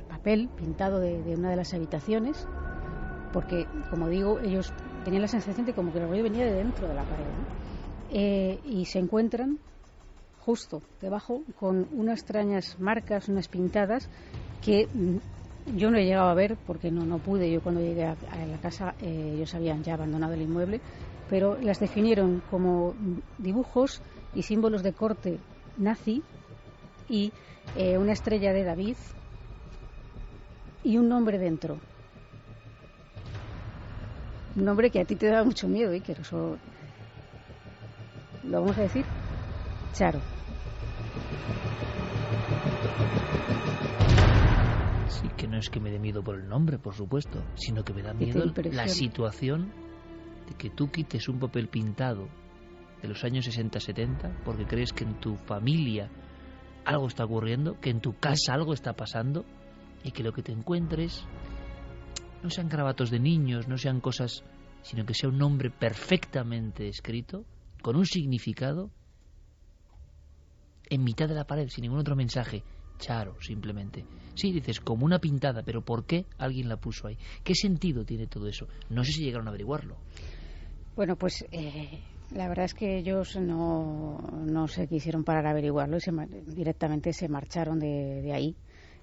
[0.07, 2.45] papel pintado de, una de las habitaciones,
[3.31, 4.73] porque, como digo, ellos
[5.05, 7.25] tenían la sensación de como que el ruido venía de dentro de la pared.
[8.11, 9.59] Eh, y se encuentran
[10.39, 14.09] justo debajo con unas extrañas marcas, unas pintadas
[14.61, 14.87] que
[15.75, 17.51] yo no he llegado a ver porque no, no pude.
[17.51, 20.79] Yo cuando llegué a, la casa eh, ellos habían ya abandonado el inmueble,
[21.29, 22.93] pero las definieron como
[23.37, 24.01] dibujos
[24.35, 25.37] y símbolos de corte
[25.77, 26.21] nazi
[27.07, 27.31] y
[27.77, 28.95] eh, una estrella de David
[30.83, 31.77] y un nombre dentro.
[34.55, 36.19] Un nombre que a ti te da mucho miedo, Iker.
[36.19, 36.57] Eso...
[38.43, 39.05] ¿Lo vamos a decir?
[39.93, 40.38] Charo.
[45.39, 48.01] Que no es que me dé miedo por el nombre, por supuesto, sino que me
[48.01, 49.71] da miedo la situación
[50.49, 52.27] de que tú quites un papel pintado
[53.01, 56.09] de los años 60-70 porque crees que en tu familia
[56.83, 59.45] algo está ocurriendo, que en tu casa algo está pasando
[60.03, 61.23] y que lo que te encuentres
[62.43, 64.43] no sean grabatos de niños, no sean cosas,
[64.81, 67.45] sino que sea un nombre perfectamente escrito,
[67.81, 68.91] con un significado,
[70.89, 72.61] en mitad de la pared, sin ningún otro mensaje.
[72.99, 74.05] Charo, simplemente.
[74.35, 77.17] Sí, dices, como una pintada, pero ¿por qué alguien la puso ahí?
[77.43, 78.67] ¿Qué sentido tiene todo eso?
[78.89, 79.95] No sé si llegaron a averiguarlo.
[80.95, 81.99] Bueno, pues eh,
[82.31, 87.27] la verdad es que ellos no, no se quisieron parar a averiguarlo y directamente se
[87.27, 88.55] marcharon de ahí.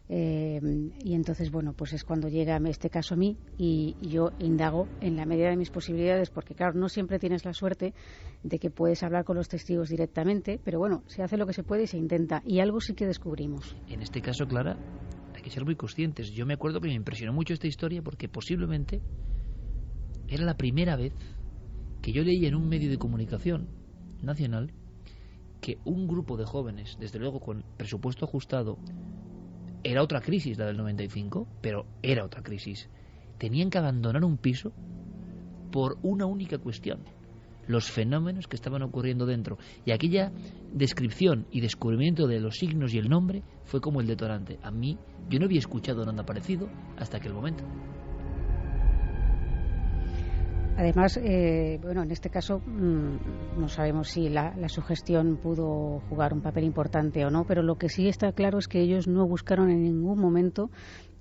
[0.09, 0.61] Eh,
[1.05, 5.17] y entonces, bueno, pues es cuando llega este caso a mí y, yo indago en
[5.17, 7.93] la medida de mis posibilidades, porque claro, no siempre tienes la suerte
[8.43, 11.65] de que puedes hablar con los testigos directamente, pero bueno, se hace lo que se
[11.65, 12.43] puede y se intenta.
[12.45, 13.77] Y algo sí que descubrimos.
[13.89, 14.77] En este caso, Clara,
[15.35, 16.31] hay que ser muy conscientes.
[16.31, 19.01] Yo me acuerdo que me impresionó mucho esta historia porque posiblemente
[20.29, 21.15] era la primera vez
[22.03, 23.69] que yo leía en un medio de comunicación
[24.23, 24.73] nacional
[25.61, 28.79] que un grupo de jóvenes, desde luego con presupuesto ajustado,
[29.87, 32.89] era otra crisis la del 95, pero era otra crisis.
[33.39, 34.73] Tenían que abandonar un piso
[35.71, 37.01] por una única cuestión,
[37.69, 39.59] los fenómenos que estaban ocurriendo dentro.
[39.85, 40.33] Y aquella
[40.73, 44.59] descripción y descubrimiento de los signos y el nombre fue como el detonante.
[44.63, 47.63] A mí, yo no había escuchado nada parecido hasta aquel momento.
[50.79, 56.43] Además, eh, bueno, en este caso mm, no sabemos si la, sugestión pudo jugar un
[56.43, 59.71] papel importante o no, pero lo que sí está claro es que ellos no buscaron
[59.71, 60.71] en ningún momento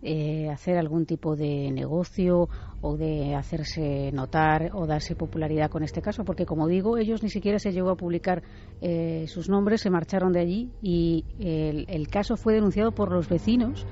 [0.01, 2.49] eh, hacer algún tipo de negocio
[2.81, 7.29] o de hacerse notar o darse popularidad con este caso, porque como digo, ellos ni
[7.29, 8.43] siquiera se llegó a publicar
[8.81, 13.87] eh, sus nombres, se marcharon de allí y el caso fue denunciado por los vecinos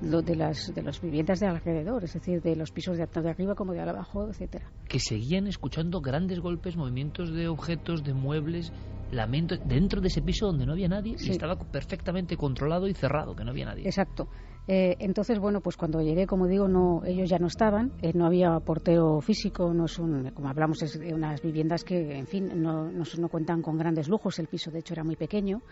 [0.00, 3.54] de las de las viviendas de alrededor, es decir, de los pisos de, de arriba
[3.54, 4.70] como de abajo, etcétera.
[4.88, 8.72] Que seguían escuchando grandes golpes, movimientos de objetos, de muebles,
[9.10, 13.34] lamentos dentro de ese piso donde no había nadie y estaba perfectamente controlado y cerrado,
[13.34, 13.84] que no había nadie.
[13.84, 14.28] Exacto.
[14.68, 18.26] Eh, entonces, bueno, pues cuando llegué, como digo, no, ellos ya no estaban, eh, no
[18.26, 22.62] había portero físico, no es un, como hablamos, es de unas viviendas que, en fin,
[22.62, 25.62] no, no, no cuentan con grandes lujos, el piso de hecho era muy pequeño.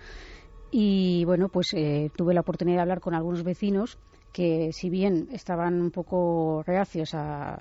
[0.70, 3.98] Y bueno, pues eh, tuve la oportunidad de hablar con algunos vecinos
[4.32, 7.60] que si bien estaban un poco reacios a,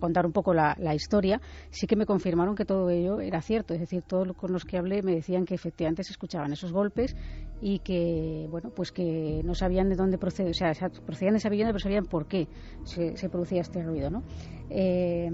[0.00, 3.74] contar un poco la, historia, sí que me confirmaron que todo ello era cierto.
[3.74, 7.16] Es decir, todos con los que hablé me decían que efectivamente se escuchaban esos golpes
[7.60, 10.72] y que, bueno, pues que no sabían de dónde procede, o sea,
[11.04, 12.48] procedían de esa vivienda, pero sabían por qué
[12.84, 14.22] se, producía este ruido, ¿no?
[14.70, 15.30] Eh,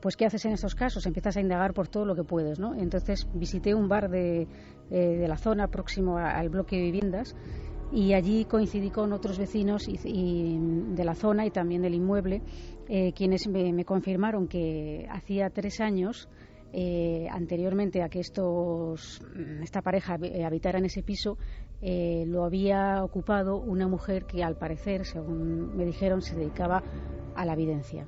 [0.00, 1.04] pues, ¿qué haces en estos casos?
[1.06, 2.74] Empiezas a indagar por todo lo que puedes, ¿no?
[2.74, 4.46] Entonces, visité un bar de,
[4.90, 7.34] eh, de la zona próximo al bloque de viviendas
[7.92, 12.42] y allí coincidí con otros vecinos de la zona y también del inmueble,
[12.88, 16.28] eh, quienes me, confirmaron que hacía tres años,
[16.72, 19.22] eh, anteriormente a que estos,
[19.62, 21.38] esta pareja habitara en ese piso,
[21.80, 26.82] eh, lo había ocupado una mujer que al parecer, según me dijeron, se dedicaba
[27.34, 28.06] a la evidencia.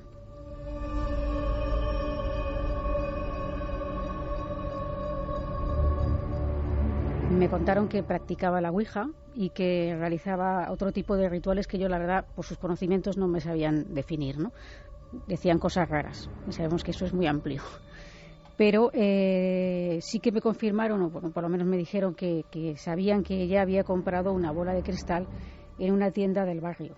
[7.39, 11.87] Me contaron que practicaba la Ouija y que realizaba otro tipo de rituales que yo,
[11.87, 14.51] la verdad, por sus conocimientos no me sabían definir, ¿no?
[15.25, 17.63] Decían cosas raras y sabemos que eso es muy amplio.
[18.57, 22.43] Pero eh, sí que me confirmaron, o por, lo menos me dijeron que,
[22.75, 25.25] sabían que ella había comprado una bola de cristal
[25.79, 26.97] en una tienda del barrio.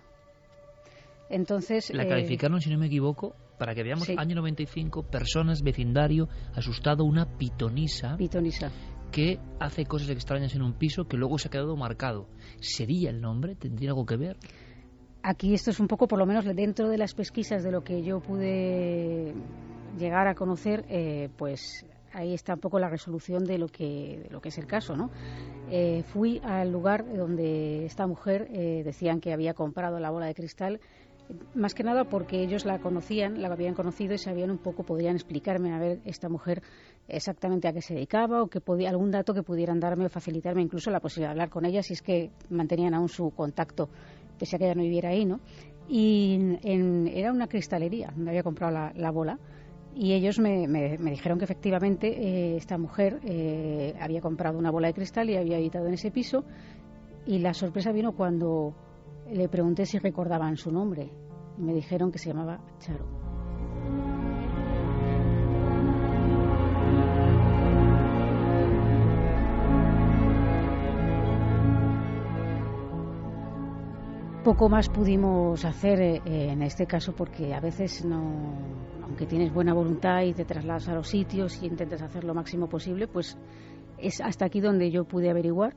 [1.30, 1.94] Entonces.
[1.94, 7.06] La eh, calificaron, si no me equivoco, para que veamos, año 95, personas, vecindario, asustado,
[7.06, 8.18] una pitonisa.
[8.18, 8.72] Pitonisa
[9.12, 12.28] que hace cosas extrañas en un piso que luego se ha quedado marcado.
[12.60, 13.56] ¿Sería el nombre?
[13.56, 14.38] ¿Tendría algo que ver?
[15.24, 18.02] Aquí esto es un poco, por lo menos dentro de las pesquisas de lo que
[18.02, 19.34] yo pude
[20.00, 24.58] llegar a conocer, eh, pues ahí está un poco la resolución de lo que, es
[24.58, 25.12] el caso, ¿no?
[25.70, 30.34] Eh, fui al lugar donde esta mujer eh, decían que había comprado la bola de
[30.34, 30.80] cristal
[31.54, 35.16] más que nada porque ellos la conocían, la habían conocido y sabían un poco, podían
[35.16, 36.62] explicarme a ver esta mujer
[37.12, 40.62] exactamente a qué se dedicaba o que podía, algún dato que pudieran darme o facilitarme
[40.62, 43.90] incluso la posibilidad de hablar con ella si es que mantenían aún su contacto,
[44.40, 45.40] pese a que ella no viviera ahí, ¿no?
[45.88, 46.58] Y
[47.14, 49.40] era una cristalería donde había comprado la, bola
[49.94, 54.94] y ellos me, dijeron que efectivamente eh, esta mujer eh, había comprado una bola de
[54.94, 56.46] cristal y había habitado en ese piso
[57.26, 58.74] y la sorpresa vino cuando
[59.30, 61.10] le pregunté si recordaban su nombre
[61.58, 63.21] y me dijeron que se llamaba Charo.
[74.52, 78.52] Poco más pudimos hacer eh, en este caso porque a veces no,
[79.02, 82.68] aunque tienes buena voluntad y te trasladas a los sitios y intentas hacer lo máximo
[82.68, 83.38] posible, pues
[83.98, 85.74] es hasta aquí donde yo pude averiguar.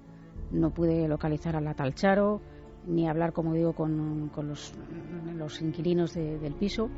[0.51, 2.41] No pude localizar a la tal Charo,
[2.85, 6.91] ni hablar, como digo, con, los, inquilinos del piso,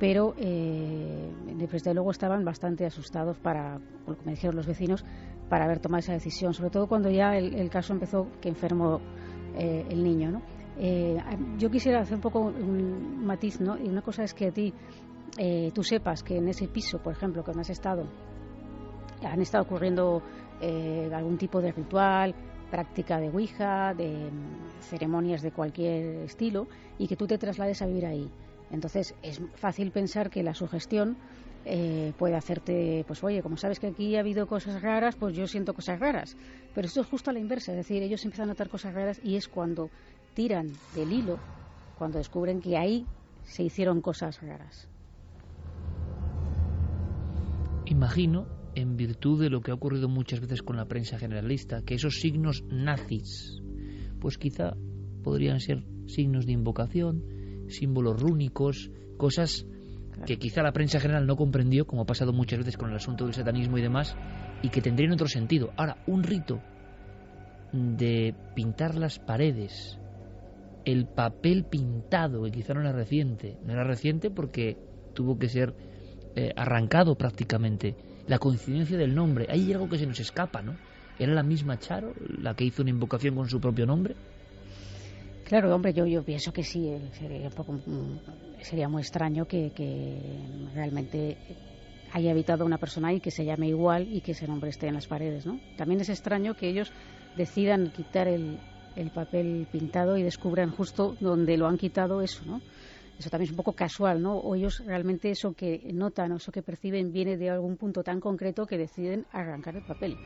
[0.00, 5.04] pero eh, desde luego estaban bastante asustados para, lo que me dijeron los vecinos,
[5.48, 9.00] para haber tomado esa decisión, sobre todo cuando ya el, caso empezó que enfermó
[9.56, 10.53] eh, el niño, ¿no?
[10.78, 11.16] Eh,
[11.58, 13.76] yo quisiera hacer un poco un matiz, ¿no?
[13.78, 14.72] Y una cosa es que a ti,
[15.38, 18.06] eh, tú sepas que en ese piso, por ejemplo, que has estado,
[19.22, 20.22] han estado ocurriendo
[21.12, 22.34] algún tipo de ritual,
[22.70, 26.66] práctica de Ouija, de mm, ceremonias de cualquier estilo
[26.98, 28.28] y que tú te traslades a vivir ahí.
[28.70, 31.16] Entonces es fácil pensar que la sugestión
[31.64, 35.46] eh, puede hacerte, pues oye, como sabes que aquí ha habido cosas raras, pues yo
[35.46, 36.36] siento cosas raras.
[36.74, 39.20] Pero esto es justo a la inversa, es decir, ellos empiezan a notar cosas raras
[39.22, 39.88] y es cuando
[40.34, 41.38] tiran del hilo,
[41.98, 43.06] cuando descubren que ahí
[43.44, 44.88] se hicieron cosas raras.
[47.86, 51.94] Imagino en virtud de lo que ha ocurrido muchas veces con la prensa generalista, que
[51.94, 53.62] esos signos nazis,
[54.20, 54.74] pues quizá
[55.22, 57.24] podrían ser signos de invocación,
[57.68, 59.66] símbolos rúnicos, cosas
[60.26, 63.24] que quizá la prensa general no comprendió, como ha pasado muchas veces con el asunto
[63.24, 64.16] del satanismo y demás,
[64.62, 65.72] y que tendrían otro sentido.
[65.76, 66.60] Ahora, un rito
[67.72, 69.98] de pintar las paredes,
[70.84, 74.76] el papel pintado, que quizá no era reciente, no era reciente porque
[75.14, 75.74] tuvo que ser
[76.36, 77.94] eh, arrancado prácticamente,
[78.26, 80.76] la coincidencia del nombre, hay algo que se nos escapa, ¿no?
[81.18, 84.14] ¿Era la misma Charo la que hizo una invocación con su propio nombre?
[85.44, 89.46] Claro, hombre, yo, yo pienso que sí, eh, sería, un poco, mm, sería muy extraño
[89.46, 89.70] que,
[90.74, 91.36] realmente
[92.12, 94.94] haya habitado una persona ahí que se llame igual y que ese nombre esté en
[94.94, 95.60] las paredes, ¿no?
[95.76, 96.92] También es extraño que ellos
[97.36, 98.58] decidan quitar el,
[98.96, 102.60] el papel pintado y descubran justo donde lo han quitado eso, ¿no?
[103.18, 104.36] eso también es un poco casual, ¿no?
[104.36, 108.20] O ellos realmente eso que notan o eso que perciben viene de algún punto tan
[108.20, 110.16] concreto que deciden arrancar el papel.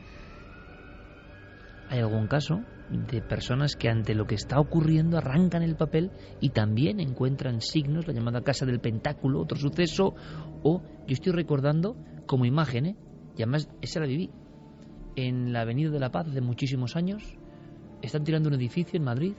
[1.89, 6.49] Hay algún caso de personas que ante lo que está ocurriendo arrancan el papel y
[6.49, 10.15] también encuentran signos, la llamada casa del pentáculo, otro suceso,
[10.63, 11.95] o yo estoy recordando
[12.25, 12.95] como imagen, ¿eh?
[13.35, 14.29] y además esa la viví,
[15.15, 17.38] en la Avenida de la Paz de muchísimos años,
[18.01, 19.33] están tirando un edificio en Madrid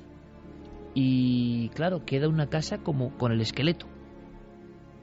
[0.94, 3.86] y claro, queda una casa como con el esqueleto.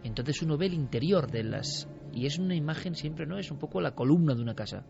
[0.03, 1.89] Entonces uno ve el interior de las...
[2.13, 3.37] Y es una imagen siempre, ¿no?
[3.37, 4.85] Es un poco la columna de una casa.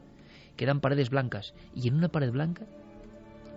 [0.56, 1.54] Quedan paredes blancas.
[1.76, 2.66] Y en una pared blanca,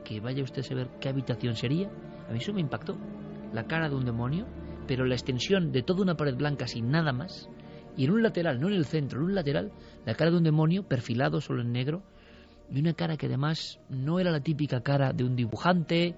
[0.04, 1.88] que vaya usted a saber qué habitación sería,
[2.28, 2.96] a mí eso me impactó.
[3.52, 4.46] La cara de un demonio,
[4.86, 7.48] pero la extensión de toda una pared blanca sin nada más.
[7.96, 9.72] Y en un lateral, no en el centro, en un lateral,
[10.06, 12.02] la cara de un demonio perfilado solo en negro.
[12.70, 16.14] Y una cara que además no era la típica cara de un dibujante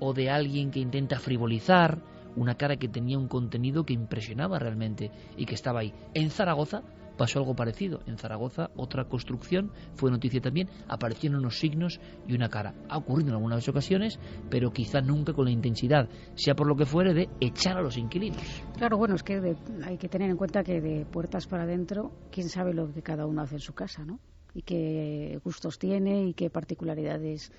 [0.00, 2.02] o de alguien que intenta frivolizar,
[2.34, 5.92] una cara que tenía un contenido que impresionaba realmente y que estaba ahí.
[6.14, 6.82] En Zaragoza
[7.16, 8.00] pasó algo parecido.
[8.06, 12.74] En Zaragoza otra construcción fue noticia también, aparecieron unos signos y una cara.
[12.88, 14.18] Ha ocurrido en algunas ocasiones,
[14.50, 17.96] pero quizá nunca con la intensidad, sea por lo que fuere, de echar a los
[17.96, 18.42] inquilinos.
[18.76, 22.48] Claro, bueno, es que hay que tener en cuenta que de puertas para adentro, quién
[22.48, 24.18] sabe lo que cada uno hace en su casa, ¿no?
[24.54, 27.52] Y qué gustos tiene y qué particularidades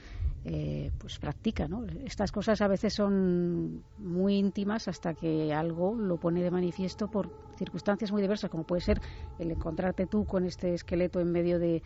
[0.45, 1.67] eh, pues practica.
[1.67, 1.85] ¿no?
[2.05, 7.31] Estas cosas a veces son muy íntimas hasta que algo lo pone de manifiesto por
[7.57, 8.99] circunstancias muy diversas, como puede ser
[9.39, 11.81] el encontrarte tú con este esqueleto en medio de,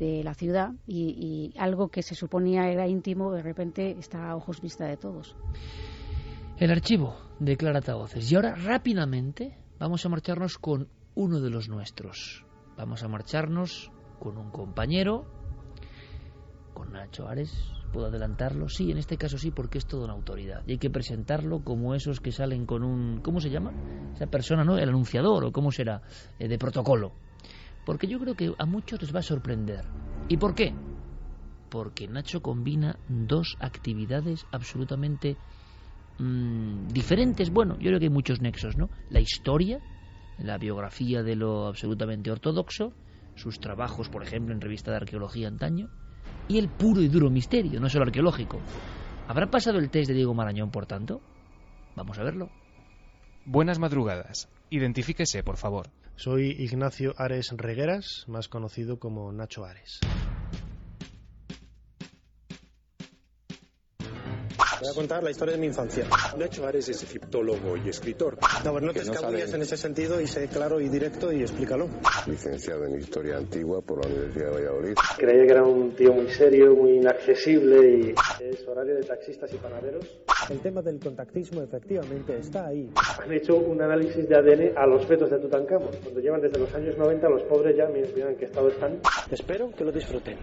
[0.00, 4.86] la ciudad y, algo que se suponía era íntimo de repente está a ojos vista
[4.86, 5.36] de todos.
[6.56, 8.32] El archivo de Clara Voces.
[8.32, 12.46] Y ahora rápidamente vamos a marcharnos con uno de los nuestros.
[12.78, 15.24] Vamos a marcharnos con un compañero,
[16.72, 17.50] con Nacho Ares,
[17.92, 18.68] ¿puedo adelantarlo?
[18.68, 20.62] Sí, en este caso sí, porque es toda una autoridad.
[20.66, 23.20] Y hay que presentarlo como esos que salen con un...
[23.22, 23.72] ¿Cómo se llama?
[24.14, 24.78] Esa persona, ¿no?
[24.78, 26.02] El anunciador, o cómo será,
[26.38, 27.12] eh, de protocolo.
[27.84, 29.84] Porque yo creo que a muchos les va a sorprender.
[30.28, 30.74] ¿Y por qué?
[31.70, 35.36] Porque Nacho combina dos actividades absolutamente
[36.18, 37.50] mm, diferentes.
[37.50, 38.90] Bueno, yo creo que hay muchos nexos, ¿no?
[39.08, 39.80] La historia,
[40.38, 42.92] la biografía de lo absolutamente ortodoxo,
[43.40, 45.88] sus trabajos, por ejemplo, en revista de arqueología antaño,
[46.46, 48.60] y el puro y duro misterio, no solo arqueológico.
[49.28, 51.20] ¿Habrá pasado el test de Diego Marañón, por tanto?
[51.96, 52.50] Vamos a verlo.
[53.46, 54.48] Buenas madrugadas.
[54.68, 55.88] Identifíquese, por favor.
[56.16, 60.00] Soy Ignacio Ares Regueras, más conocido como Nacho Ares.
[64.80, 66.06] Voy a contar la historia de mi infancia.
[66.38, 68.38] Nacho Ares es egiptólogo y escritor.
[68.64, 71.88] No, pues no te escabulles en ese sentido y sé claro y directo y explícalo.
[72.26, 74.94] Licenciado en Historia Antigua por la Universidad de Valladolid.
[75.18, 79.58] Creía que era un tío muy serio, muy inaccesible y es horario de taxistas y
[79.58, 80.06] panaderos.
[80.50, 82.90] El tema del contactismo efectivamente está ahí.
[83.22, 85.90] Han hecho un análisis de ADN a los fetos de Tutankamón.
[86.02, 88.98] Cuando llevan desde los años 90, los pobres ya, miren en qué estado están.
[89.30, 90.36] Espero que lo disfruten.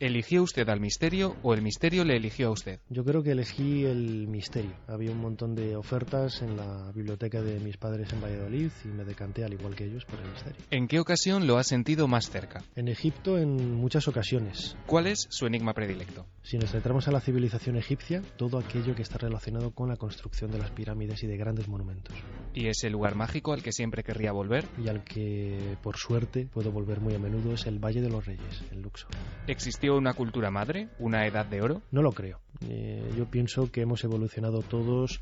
[0.00, 2.80] ¿Eligió usted al misterio o el misterio le eligió a usted?
[2.90, 4.72] Yo creo que elegí el misterio.
[4.88, 9.04] Había un montón de ofertas en la biblioteca de mis padres en Valladolid y me
[9.04, 10.60] decanté, al igual que ellos, por el misterio.
[10.72, 12.64] ¿En qué ocasión lo ha sentido más cerca?
[12.74, 14.76] En Egipto en muchas ocasiones.
[14.86, 16.26] ¿Cuál es su enigma predilecto?
[16.42, 19.43] Si nos centramos a la civilización egipcia, todo aquello que está relacionado
[19.74, 22.16] con la construcción de las pirámides y de grandes monumentos.
[22.54, 24.66] ¿Y ese lugar mágico al que siempre querría volver?
[24.82, 28.24] Y al que, por suerte, puedo volver muy a menudo es el Valle de los
[28.24, 29.10] Reyes, en Luxor.
[29.46, 30.88] ¿Existió una cultura madre?
[30.98, 31.82] ¿Una edad de oro?
[31.90, 32.40] No lo creo.
[32.68, 35.20] Eh, yo pienso que hemos evolucionado todos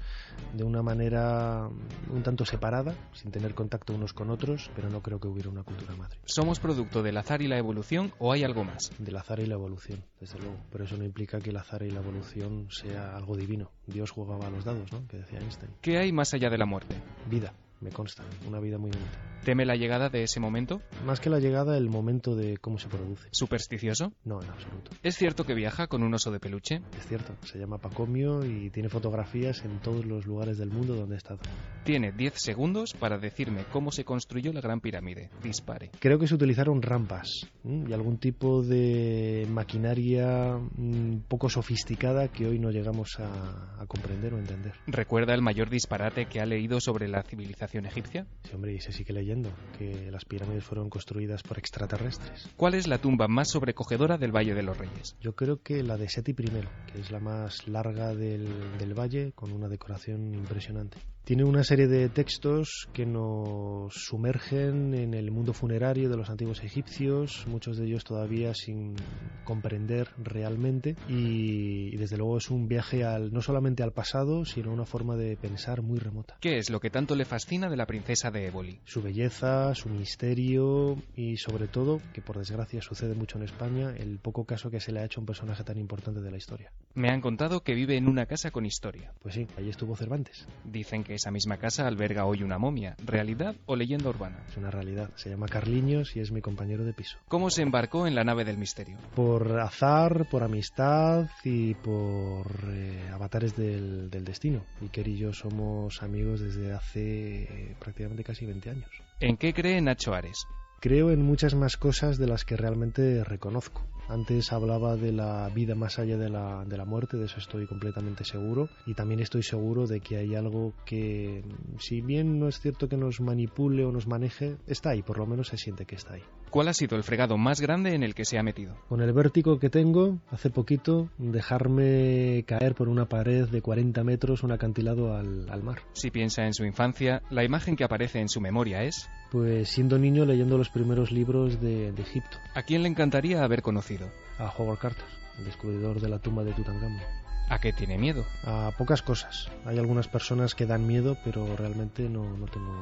[0.52, 1.68] de una manera
[2.10, 5.62] un tanto separada, sin tener contacto unos con otros, pero no creo que hubiera una
[5.62, 6.18] cultura madre.
[6.24, 8.92] ¿Somos producto del azar y la evolución o hay algo más?
[8.98, 10.58] Del azar y la evolución, desde luego.
[10.70, 13.70] Pero eso no implica que el azar y la evolución sea algo divino.
[13.86, 15.06] Dios jugaba a los dados, ¿no?
[15.08, 15.72] Que decía Einstein.
[15.80, 16.94] ¿Qué hay más allá de la muerte?
[17.28, 17.52] Vida
[17.82, 19.32] me consta, una vida muy bonita.
[19.44, 20.80] ¿Teme la llegada de ese momento?
[21.04, 23.28] Más que la llegada, el momento de cómo se produce.
[23.32, 24.12] ¿Supersticioso?
[24.24, 24.92] No, en absoluto.
[25.02, 26.80] ¿Es cierto que viaja con un oso de peluche?
[26.96, 31.16] Es cierto, se llama Pacomio y tiene fotografías en todos los lugares del mundo donde
[31.16, 31.40] he estado.
[31.82, 35.30] Tiene 10 segundos para decirme cómo se construyó la Gran Pirámide.
[35.42, 35.90] Dispare.
[35.98, 42.60] Creo que se utilizaron rampas y algún tipo de maquinaria mm, poco sofisticada que hoy
[42.60, 44.74] no llegamos a, a comprender o entender.
[44.86, 48.26] ¿Recuerda el mayor disparate que ha leído sobre la civilización egipcia?
[48.44, 52.48] Sí, hombre, y se sigue leyendo que las pirámides fueron construidas por extraterrestres.
[52.56, 55.16] ¿Cuál es la tumba más sobrecogedora del Valle de los Reyes?
[55.20, 59.32] Yo creo que la de Seti I, que es la más larga del, del valle,
[59.32, 60.98] con una decoración impresionante.
[61.24, 66.64] Tiene una serie de textos que nos sumergen en el mundo funerario de los antiguos
[66.64, 68.96] egipcios, muchos de ellos todavía sin
[69.44, 74.72] comprender realmente y, y, desde luego es un viaje al, no solamente al pasado, sino
[74.72, 76.36] una forma de pensar muy remota.
[76.40, 78.80] ¿Qué es lo que tanto le fascina de la princesa de Éboli?
[78.84, 84.18] Su belleza, su misterio y sobre todo, que por desgracia sucede mucho en España, el
[84.18, 86.72] poco caso que se le ha hecho a un personaje tan importante de la historia.
[86.94, 89.12] Me han contado que vive en una casa con historia.
[89.22, 90.46] Pues sí, allí estuvo Cervantes.
[90.64, 92.96] Dicen que esa misma casa alberga hoy una momia.
[93.04, 94.44] ¿Realidad o leyenda urbana?
[94.48, 95.10] Es una realidad.
[95.16, 97.18] Se llama Carliños y es mi compañero de piso.
[97.28, 98.98] ¿Cómo se embarcó en la nave del misterio?
[99.14, 104.64] Por azar, por amistad y por eh, avatares del, del, destino.
[104.80, 108.90] Iker y yo somos amigos desde hace eh, prácticamente casi 20 años.
[109.20, 110.46] ¿En qué cree Nacho Ares?
[110.82, 113.86] Creo en muchas más cosas de las que realmente reconozco.
[114.08, 117.68] Antes hablaba de la vida más allá de la, de la, muerte, de eso estoy
[117.68, 118.68] completamente seguro.
[118.84, 121.44] Y también estoy seguro de que hay algo que,
[121.78, 125.26] si bien no es cierto que nos manipule o nos maneje, está ahí, por lo
[125.26, 126.22] menos se siente que está ahí.
[126.52, 128.76] ¿Cuál ha sido el fregado más grande en el que se ha metido?
[128.90, 134.42] Con el vértigo que tengo, hace poquito, dejarme caer por una pared de 40 metros,
[134.42, 135.78] un acantilado al, al mar.
[135.94, 139.08] Si piensa en su infancia, la imagen que aparece en su memoria es...
[139.30, 142.36] Pues siendo niño leyendo los primeros libros de, de Egipto.
[142.54, 144.10] ¿A quién le encantaría haber conocido?
[144.38, 145.06] A Howard Carter,
[145.38, 147.00] el descubridor de la tumba de Tutankamón.
[147.48, 148.26] ¿A qué tiene miedo?
[148.44, 149.50] A pocas cosas.
[149.64, 152.74] Hay algunas personas que dan miedo, pero realmente no, no tengo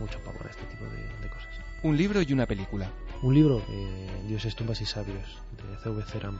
[0.00, 1.63] mucho pavor a este tipo de, de, cosas.
[1.84, 2.90] Un libro y una película.
[3.20, 6.02] Un libro, eh, Dioses, tumbas y sabios, de C.V.
[6.04, 6.38] Ceram.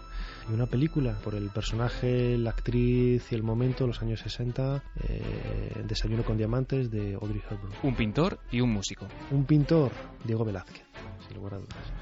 [0.49, 5.82] Y una película, por el personaje, la actriz y el momento, los años 60, eh,
[5.86, 7.74] Desayuno con diamantes, de Audrey Hepburn.
[7.82, 9.07] Un pintor y un músico.
[9.32, 9.92] Un pintor,
[10.24, 10.86] Diego Velázquez,
[11.28, 11.92] sin lugar a dudas.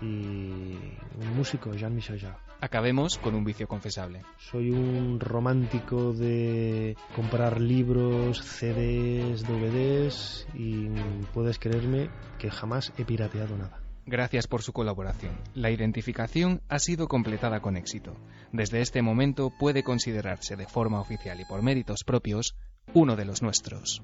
[0.00, 0.06] Sí.
[0.06, 0.78] Y
[1.20, 2.45] un músico, Jean-Michel Jarre.
[2.60, 4.22] Acabemos con un vicio confesable.
[4.38, 10.88] Soy un romántico de comprar libros, CDs, DVDs y
[11.34, 13.82] puedes creerme que jamás he pirateado nada.
[14.06, 15.36] Gracias por su colaboración.
[15.54, 18.16] La identificación ha sido completada con éxito.
[18.52, 22.54] Desde este momento puede considerarse de forma oficial y por méritos propios
[22.94, 24.02] uno de los nuestros.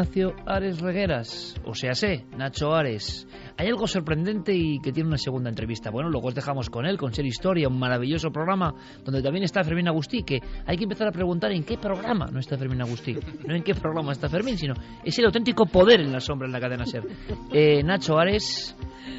[0.00, 3.28] Ignacio Ares Regueras, o sea, sé, Nacho Ares.
[3.58, 5.90] Hay algo sorprendente y que tiene una segunda entrevista.
[5.90, 8.72] Bueno, luego os dejamos con él, con Ser Historia, un maravilloso programa
[9.04, 12.40] donde también está Fermín Agustí, que hay que empezar a preguntar en qué programa no
[12.40, 13.14] está Fermín Agustí.
[13.46, 14.72] No en qué programa está Fermín, sino
[15.04, 17.06] es el auténtico poder en la sombra en la cadena Ser.
[17.52, 18.74] Eh, Nacho Ares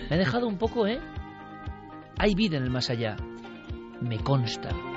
[0.10, 1.00] me ha dejado un poco, ¿eh?
[2.18, 3.18] Hay vida en el más allá.
[4.02, 4.91] Me consta.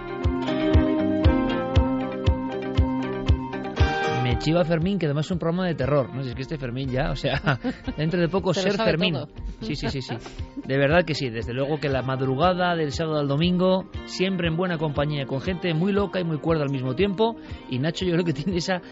[4.35, 6.13] Me chiva Fermín, que además es un programa de terror.
[6.13, 7.41] No sé, es que este Fermín ya, o sea,
[7.97, 9.15] dentro de poco ser Fermín.
[9.15, 9.29] todo.
[9.61, 10.17] Sí, sí, sí, sí.
[10.67, 11.31] De verdad que sí.
[11.31, 15.73] Desde luego que la madrugada del sábado al domingo, siempre en buena compañía, con gente
[15.73, 17.37] muy loca y muy cuerda al mismo tiempo.
[17.71, 18.83] Y Nacho yo creo que tiene esa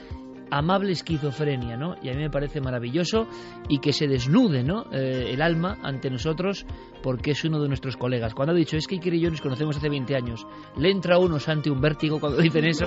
[0.51, 1.97] amable esquizofrenia, ¿no?
[2.03, 3.27] Y a mí me parece maravilloso
[3.69, 4.85] y que se desnude, ¿no?
[4.93, 6.67] Eh, el alma ante nosotros
[7.03, 8.35] porque es uno de nuestros colegas.
[8.35, 11.17] Cuando ha dicho, es que Iker y yo nos conocemos hace 20 años, le entra
[11.17, 12.85] a uno ante un vértigo cuando dicen eso.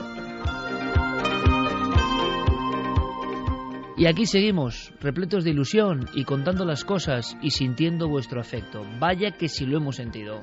[3.98, 8.86] Y aquí seguimos, repletos de ilusión y contando las cosas y sintiendo vuestro afecto.
[9.00, 10.42] Vaya que si lo hemos sentido.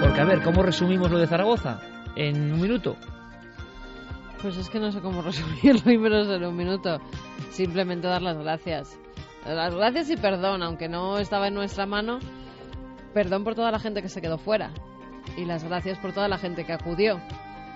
[0.00, 1.80] Porque a ver, ¿cómo resumimos lo de Zaragoza?
[2.14, 2.96] En un minuto.
[4.40, 7.00] Pues es que no sé cómo resumirlo y menos en un minuto.
[7.50, 8.96] Simplemente dar las gracias.
[9.44, 12.20] Las gracias y perdón, aunque no estaba en nuestra mano.
[13.12, 14.70] Perdón por toda la gente que se quedó fuera.
[15.36, 17.20] Y las gracias por toda la gente que acudió.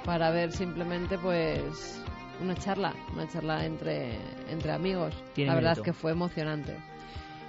[0.04, 2.00] Para ver simplemente, pues,
[2.40, 2.94] una charla.
[3.12, 4.18] Una charla entre,
[4.48, 5.14] entre amigos.
[5.34, 5.82] Tiene la verdad mérito.
[5.82, 6.76] es que fue emocionante.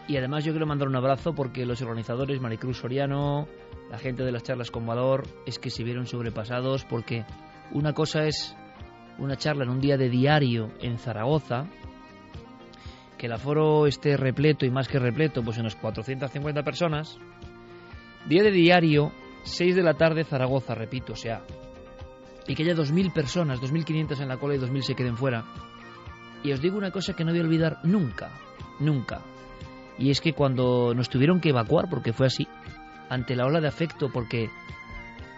[0.08, 3.48] Y además yo quiero mandar un abrazo porque los organizadores, Maricruz Soriano,
[3.90, 7.26] la gente de las charlas con valor, es que se vieron sobrepasados porque
[7.72, 8.56] una cosa es
[9.18, 11.68] una charla en un día de diario en Zaragoza,
[13.18, 17.20] que el aforo esté repleto y más que repleto, pues unas 450 personas.
[18.28, 19.12] Día de diario,
[19.44, 21.44] 6 de la tarde Zaragoza, repito, o sea,
[22.48, 25.46] y que haya 2.000 personas, 2.500 en la cola y 2.000 se queden fuera.
[26.44, 28.32] Y os digo una cosa que no voy a olvidar nunca,
[28.80, 29.22] nunca.
[29.98, 32.48] Y es que cuando nos tuvieron que evacuar, porque fue así,
[33.10, 34.50] ante la ola de afecto, porque,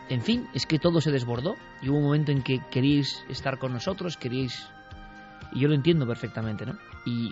[0.10, 1.56] en fin, es que todo se desbordó.
[1.82, 4.70] Y hubo un momento en que queríais estar con nosotros, queríais...
[5.52, 6.78] Y yo lo entiendo perfectamente, ¿no?
[7.06, 7.32] Y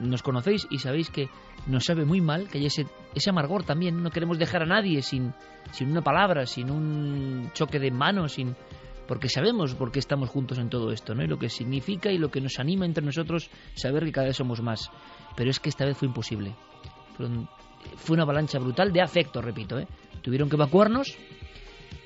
[0.00, 1.28] nos conocéis y sabéis que
[1.66, 4.02] nos sabe muy mal que haya ese, ese amargor también.
[4.02, 5.32] No queremos dejar a nadie sin,
[5.70, 8.56] sin una palabra, sin un choque de manos, sin...
[9.06, 11.22] Porque sabemos por qué estamos juntos en todo esto, ¿no?
[11.22, 14.36] Y lo que significa y lo que nos anima entre nosotros saber que cada vez
[14.36, 14.90] somos más.
[15.36, 16.54] Pero es que esta vez fue imposible.
[17.96, 19.86] Fue una avalancha brutal de afecto, repito, ¿eh?
[20.22, 21.16] Tuvieron que evacuarnos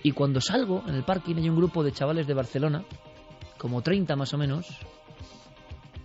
[0.03, 2.85] y cuando salgo en el parking hay un grupo de chavales de Barcelona,
[3.59, 4.67] como 30 más o menos,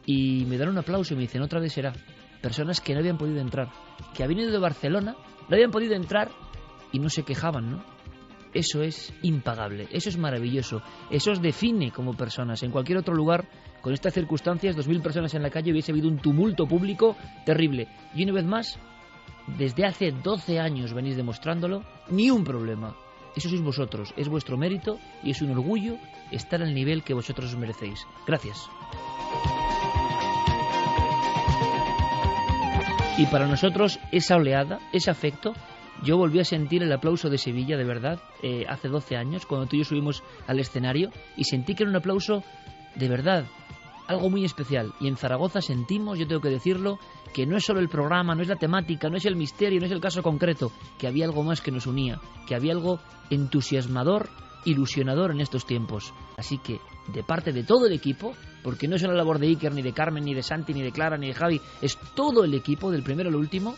[0.06, 1.94] y me dan un aplauso y me dicen, otra vez será.
[2.42, 3.70] Personas que no habían podido entrar,
[4.14, 5.16] que habían ido de Barcelona,
[5.48, 6.30] no habían podido entrar
[6.92, 7.93] y no se quejaban, ¿no?
[8.54, 12.62] Eso es impagable, eso es maravilloso, eso os define como personas.
[12.62, 13.48] En cualquier otro lugar,
[13.82, 17.88] con estas circunstancias, 2.000 personas en la calle, hubiese habido un tumulto público terrible.
[18.14, 18.80] Y una vez más,
[19.58, 22.96] desde hace 12 años venís demostrándolo, ni un problema.
[23.36, 25.98] Eso sois vosotros, es vuestro mérito y es un orgullo
[26.30, 28.06] estar al nivel que vosotros os merecéis.
[28.28, 28.70] Gracias.
[33.18, 35.54] Y para nosotros esa oleada, ese afecto,
[36.04, 39.68] yo volví a sentir el aplauso de Sevilla, de verdad, eh, hace 12 años, cuando
[39.68, 42.44] tú y yo subimos al escenario, y sentí que era un aplauso
[42.96, 43.46] de verdad,
[44.08, 44.94] algo muy especial.
[45.00, 47.00] Y en Zaragoza sentimos, yo tengo que decirlo,
[47.34, 49.86] que no es solo el programa, no es la temática, no es el misterio, no
[49.86, 53.00] es el caso concreto, que había algo más que nos unía, que había algo
[53.30, 54.30] entusiasmador,
[54.66, 56.14] ilusionador en estos tiempos.
[56.38, 59.74] Así que, de parte de todo el equipo, porque no es una labor de Iker,
[59.74, 62.54] ni de Carmen, ni de Santi, ni de Clara, ni de Javi, es todo el
[62.54, 63.76] equipo, del primero al último,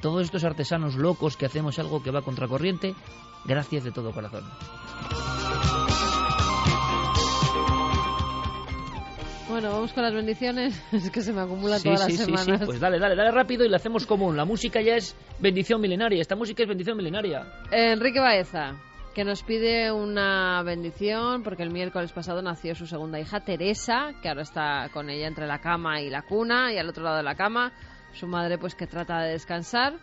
[0.00, 2.94] todos estos artesanos locos que hacemos algo que va contracorriente,
[3.44, 4.44] gracias de todo corazón.
[9.48, 10.80] Bueno, vamos con las bendiciones.
[10.92, 12.60] Es que se me acumulan Sí, todas sí, las sí, semanas.
[12.60, 14.36] sí, pues dale, dale, dale rápido y la hacemos común.
[14.36, 16.20] La música ya es bendición milenaria.
[16.20, 17.46] Esta música es bendición milenaria.
[17.72, 18.76] Enrique Baeza,
[19.12, 24.28] que nos pide una bendición porque el miércoles pasado nació su segunda hija, Teresa, que
[24.28, 27.24] ahora está con ella entre la cama y la cuna y al otro lado de
[27.24, 27.72] la cama.
[28.12, 29.94] Su madre, pues que trata de descansar.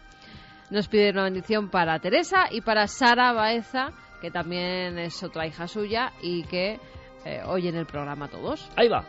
[0.70, 3.92] Nos pide una bendición para Teresa y para Sara Baeza,
[4.22, 6.80] que también es otra hija suya y que
[7.26, 8.70] eh, oyen el programa todos.
[8.76, 9.06] Ahí va.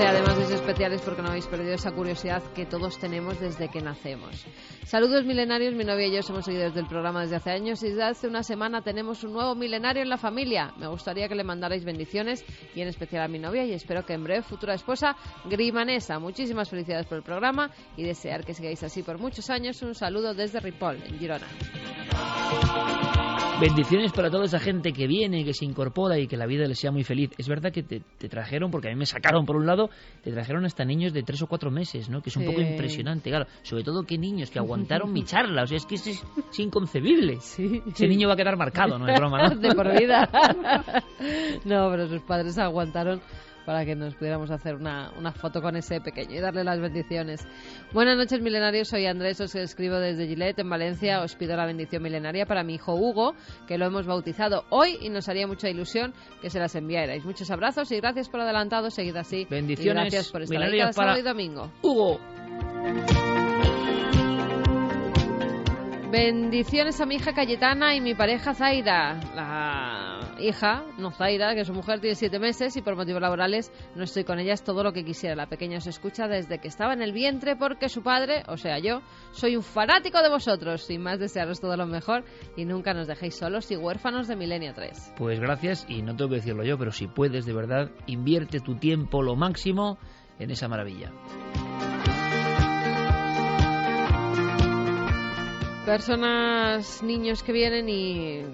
[0.00, 3.82] Dice además es especiales porque no habéis perdido esa curiosidad que todos tenemos desde que
[3.82, 4.46] nacemos.
[4.86, 8.04] Saludos milenarios, mi novia y yo somos seguidores del programa desde hace años y desde
[8.04, 10.72] hace una semana tenemos un nuevo milenario en la familia.
[10.78, 14.14] Me gustaría que le mandarais bendiciones y en especial a mi novia y espero que
[14.14, 16.18] en breve futura esposa Grimanesa.
[16.18, 19.82] Muchísimas felicidades por el programa y desear que sigáis así por muchos años.
[19.82, 21.46] Un saludo desde Ripoll, en Girona.
[23.60, 26.78] Bendiciones para toda esa gente que viene, que se incorpora y que la vida les
[26.78, 27.30] sea muy feliz.
[27.36, 29.90] Es verdad que te, te trajeron, porque a mí me sacaron por un lado,
[30.22, 32.22] te trajeron hasta niños de tres o cuatro meses, ¿no?
[32.22, 32.48] Que es un Sí.
[32.48, 33.44] poco impresionante, claro.
[33.62, 35.64] Sobre todo que niños que aguantaron mi charla.
[35.64, 36.24] O sea, es que es,
[36.58, 37.34] inconcebible.
[37.34, 39.56] Ese niño va a quedar marcado, no es broma, ¿no?
[39.60, 40.26] de por vida.
[41.66, 43.20] no, pero sus padres aguantaron
[43.70, 47.46] para que nos pudiéramos hacer una, una foto con ese pequeño y darle las bendiciones.
[47.92, 48.88] Buenas noches, milenarios.
[48.88, 51.22] Soy Andrés, os escribo desde Gillette, en Valencia.
[51.22, 53.36] Os pido la bendición milenaria para mi hijo Hugo,
[53.68, 56.12] que lo hemos bautizado hoy y nos haría mucha ilusión
[56.42, 57.24] que se las enviarais.
[57.24, 58.90] Muchos abrazos y gracias por adelantado.
[58.90, 59.46] Seguid así.
[59.48, 61.70] Bendiciones Y gracias por estar ahí cada sábado y domingo.
[61.82, 62.18] Hugo.
[66.10, 69.20] Bendiciones a mi hija Cayetana y mi pareja Zaida.
[69.36, 70.09] La
[70.40, 74.24] hija, no Zaida, que su mujer tiene siete meses y por motivos laborales no estoy
[74.24, 75.34] con ellas todo lo que quisiera.
[75.36, 78.78] La pequeña os escucha desde que estaba en el vientre porque su padre, o sea
[78.78, 80.82] yo, soy un fanático de vosotros.
[80.82, 82.24] Sin más desearos todo lo mejor
[82.56, 85.14] y nunca nos dejéis solos y huérfanos de Milenio 3.
[85.16, 88.76] Pues gracias y no tengo que decirlo yo, pero si puedes de verdad, invierte tu
[88.76, 89.98] tiempo lo máximo
[90.38, 91.12] en esa maravilla.
[95.84, 98.44] Personas, niños que vienen y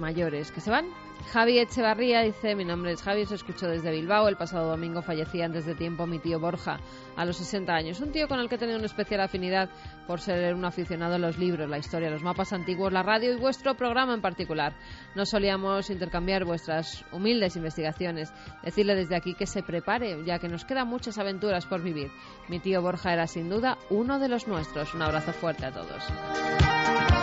[0.00, 0.86] mayores que se van.
[1.32, 4.26] Javi Echevarría dice, mi nombre es Javi, os escucho desde Bilbao.
[4.26, 6.80] El pasado domingo fallecía antes de tiempo mi tío Borja,
[7.16, 8.00] a los 60 años.
[8.00, 9.70] Un tío con el que tenido una especial afinidad
[10.06, 13.36] por ser un aficionado a los libros, la historia, los mapas antiguos, la radio y
[13.36, 14.74] vuestro programa en particular.
[15.14, 18.32] No solíamos intercambiar vuestras humildes investigaciones.
[18.64, 22.10] Decirle desde aquí que se prepare, ya que nos quedan muchas aventuras por vivir.
[22.48, 24.94] Mi tío Borja era sin duda uno de los nuestros.
[24.94, 27.19] Un abrazo fuerte a todos.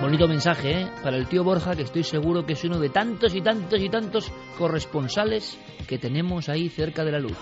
[0.00, 0.88] Bonito mensaje, ¿eh?
[1.02, 3.88] Para el tío Borja, que estoy seguro que es uno de tantos y tantos y
[3.88, 7.36] tantos corresponsales que tenemos ahí cerca de la luz.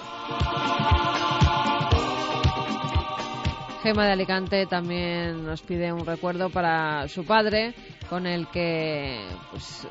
[3.83, 7.75] Gema de Alicante también nos pide un recuerdo para su padre,
[8.09, 9.89] con el que, pues, eh,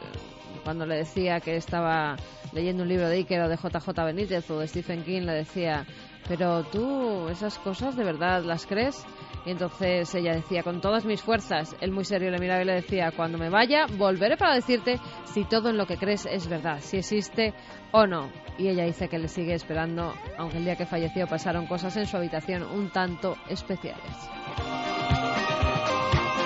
[0.64, 2.16] cuando le decía que estaba
[2.52, 5.86] leyendo un libro de Iker o de JJ Benítez o de Stephen King, le decía,
[6.28, 9.06] pero tú esas cosas de verdad las crees?
[9.46, 12.74] Y entonces ella decía, con todas mis fuerzas, él muy serio le miraba y le
[12.74, 16.80] decía, cuando me vaya, volveré para decirte si todo en lo que crees es verdad,
[16.80, 17.54] si existe
[17.92, 18.32] o no.
[18.58, 22.08] Y ella dice que le sigue esperando, aunque el día que falleció pasaron cosas en
[22.08, 24.02] su habitación un tanto especiales.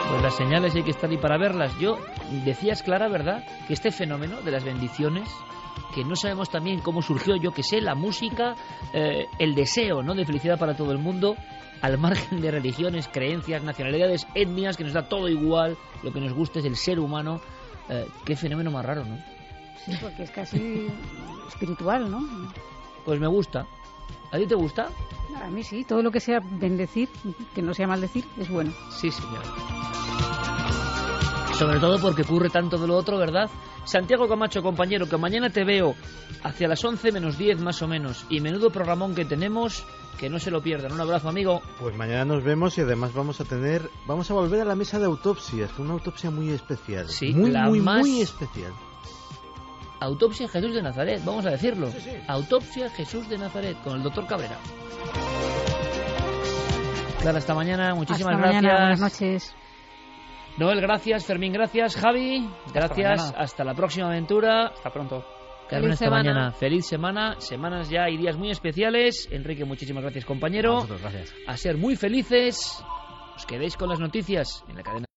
[0.10, 1.72] Pues las señales hay que estar ahí para verlas.
[1.80, 2.00] Yo
[2.44, 3.46] decías, Clara, ¿verdad?
[3.68, 5.30] Que este fenómeno de las bendiciones,
[5.94, 8.56] que no sabemos también cómo surgió, yo que sé, la música,
[8.92, 10.16] eh, el deseo, ¿no?
[10.16, 11.36] De felicidad para todo el mundo,
[11.82, 16.34] al margen de religiones, creencias, nacionalidades, etnias, que nos da todo igual, lo que nos
[16.34, 17.42] gusta es el ser humano.
[17.90, 19.18] Eh, qué fenómeno más raro, ¿no?
[19.86, 20.88] Sí, porque es casi
[21.48, 22.22] espiritual, ¿no?
[23.06, 23.66] Pues me gusta.
[24.32, 24.90] ¿A ti te gusta?
[25.44, 27.10] A mí sí, todo lo que sea bendecir,
[27.56, 28.72] que no sea maldecir, es bueno.
[28.92, 29.44] Sí, señor.
[31.60, 33.50] Sobre todo porque ocurre tanto de lo otro, ¿verdad?
[33.84, 35.94] Santiago Camacho, compañero, que mañana te veo
[36.44, 38.26] hacia las 11 menos 10 más o menos.
[38.30, 39.84] Y menudo programón que tenemos,
[40.18, 40.94] que no se lo pierdan.
[40.94, 41.62] Un abrazo, amigo.
[41.80, 45.00] Pues mañana nos vemos y además vamos a tener, vamos a volver a la mesa
[45.00, 47.10] de autopsias, una autopsia muy especial.
[47.10, 48.72] Sí, muy, la muy, más- muy especial.
[50.00, 51.92] Autopsia Jesús de Nazaret, vamos a decirlo.
[52.30, 54.58] Autopsia Jesús de Nazaret, con el doctor Cabrera.
[57.22, 57.94] Clara, hasta mañana.
[57.96, 58.64] Muchísimas Hasta gracias.
[58.64, 59.54] mañana, buenas noches.
[60.60, 61.26] Noel, gracias.
[61.26, 61.96] Fermín, gracias.
[61.96, 63.34] Javi, gracias.
[63.38, 64.68] Hasta, la próxima aventura.
[64.68, 65.26] Hasta pronto.
[65.70, 66.24] Carmen, Feliz hasta semana.
[66.34, 66.52] mañana.
[66.52, 67.36] Feliz semana.
[67.40, 69.30] Semanas ya y días muy especiales.
[69.32, 70.72] Enrique, muchísimas gracias, compañero.
[70.72, 71.34] A vosotros, gracias.
[71.48, 72.84] A ser muy felices.
[73.38, 75.09] Os quedéis con las noticias en la cadena.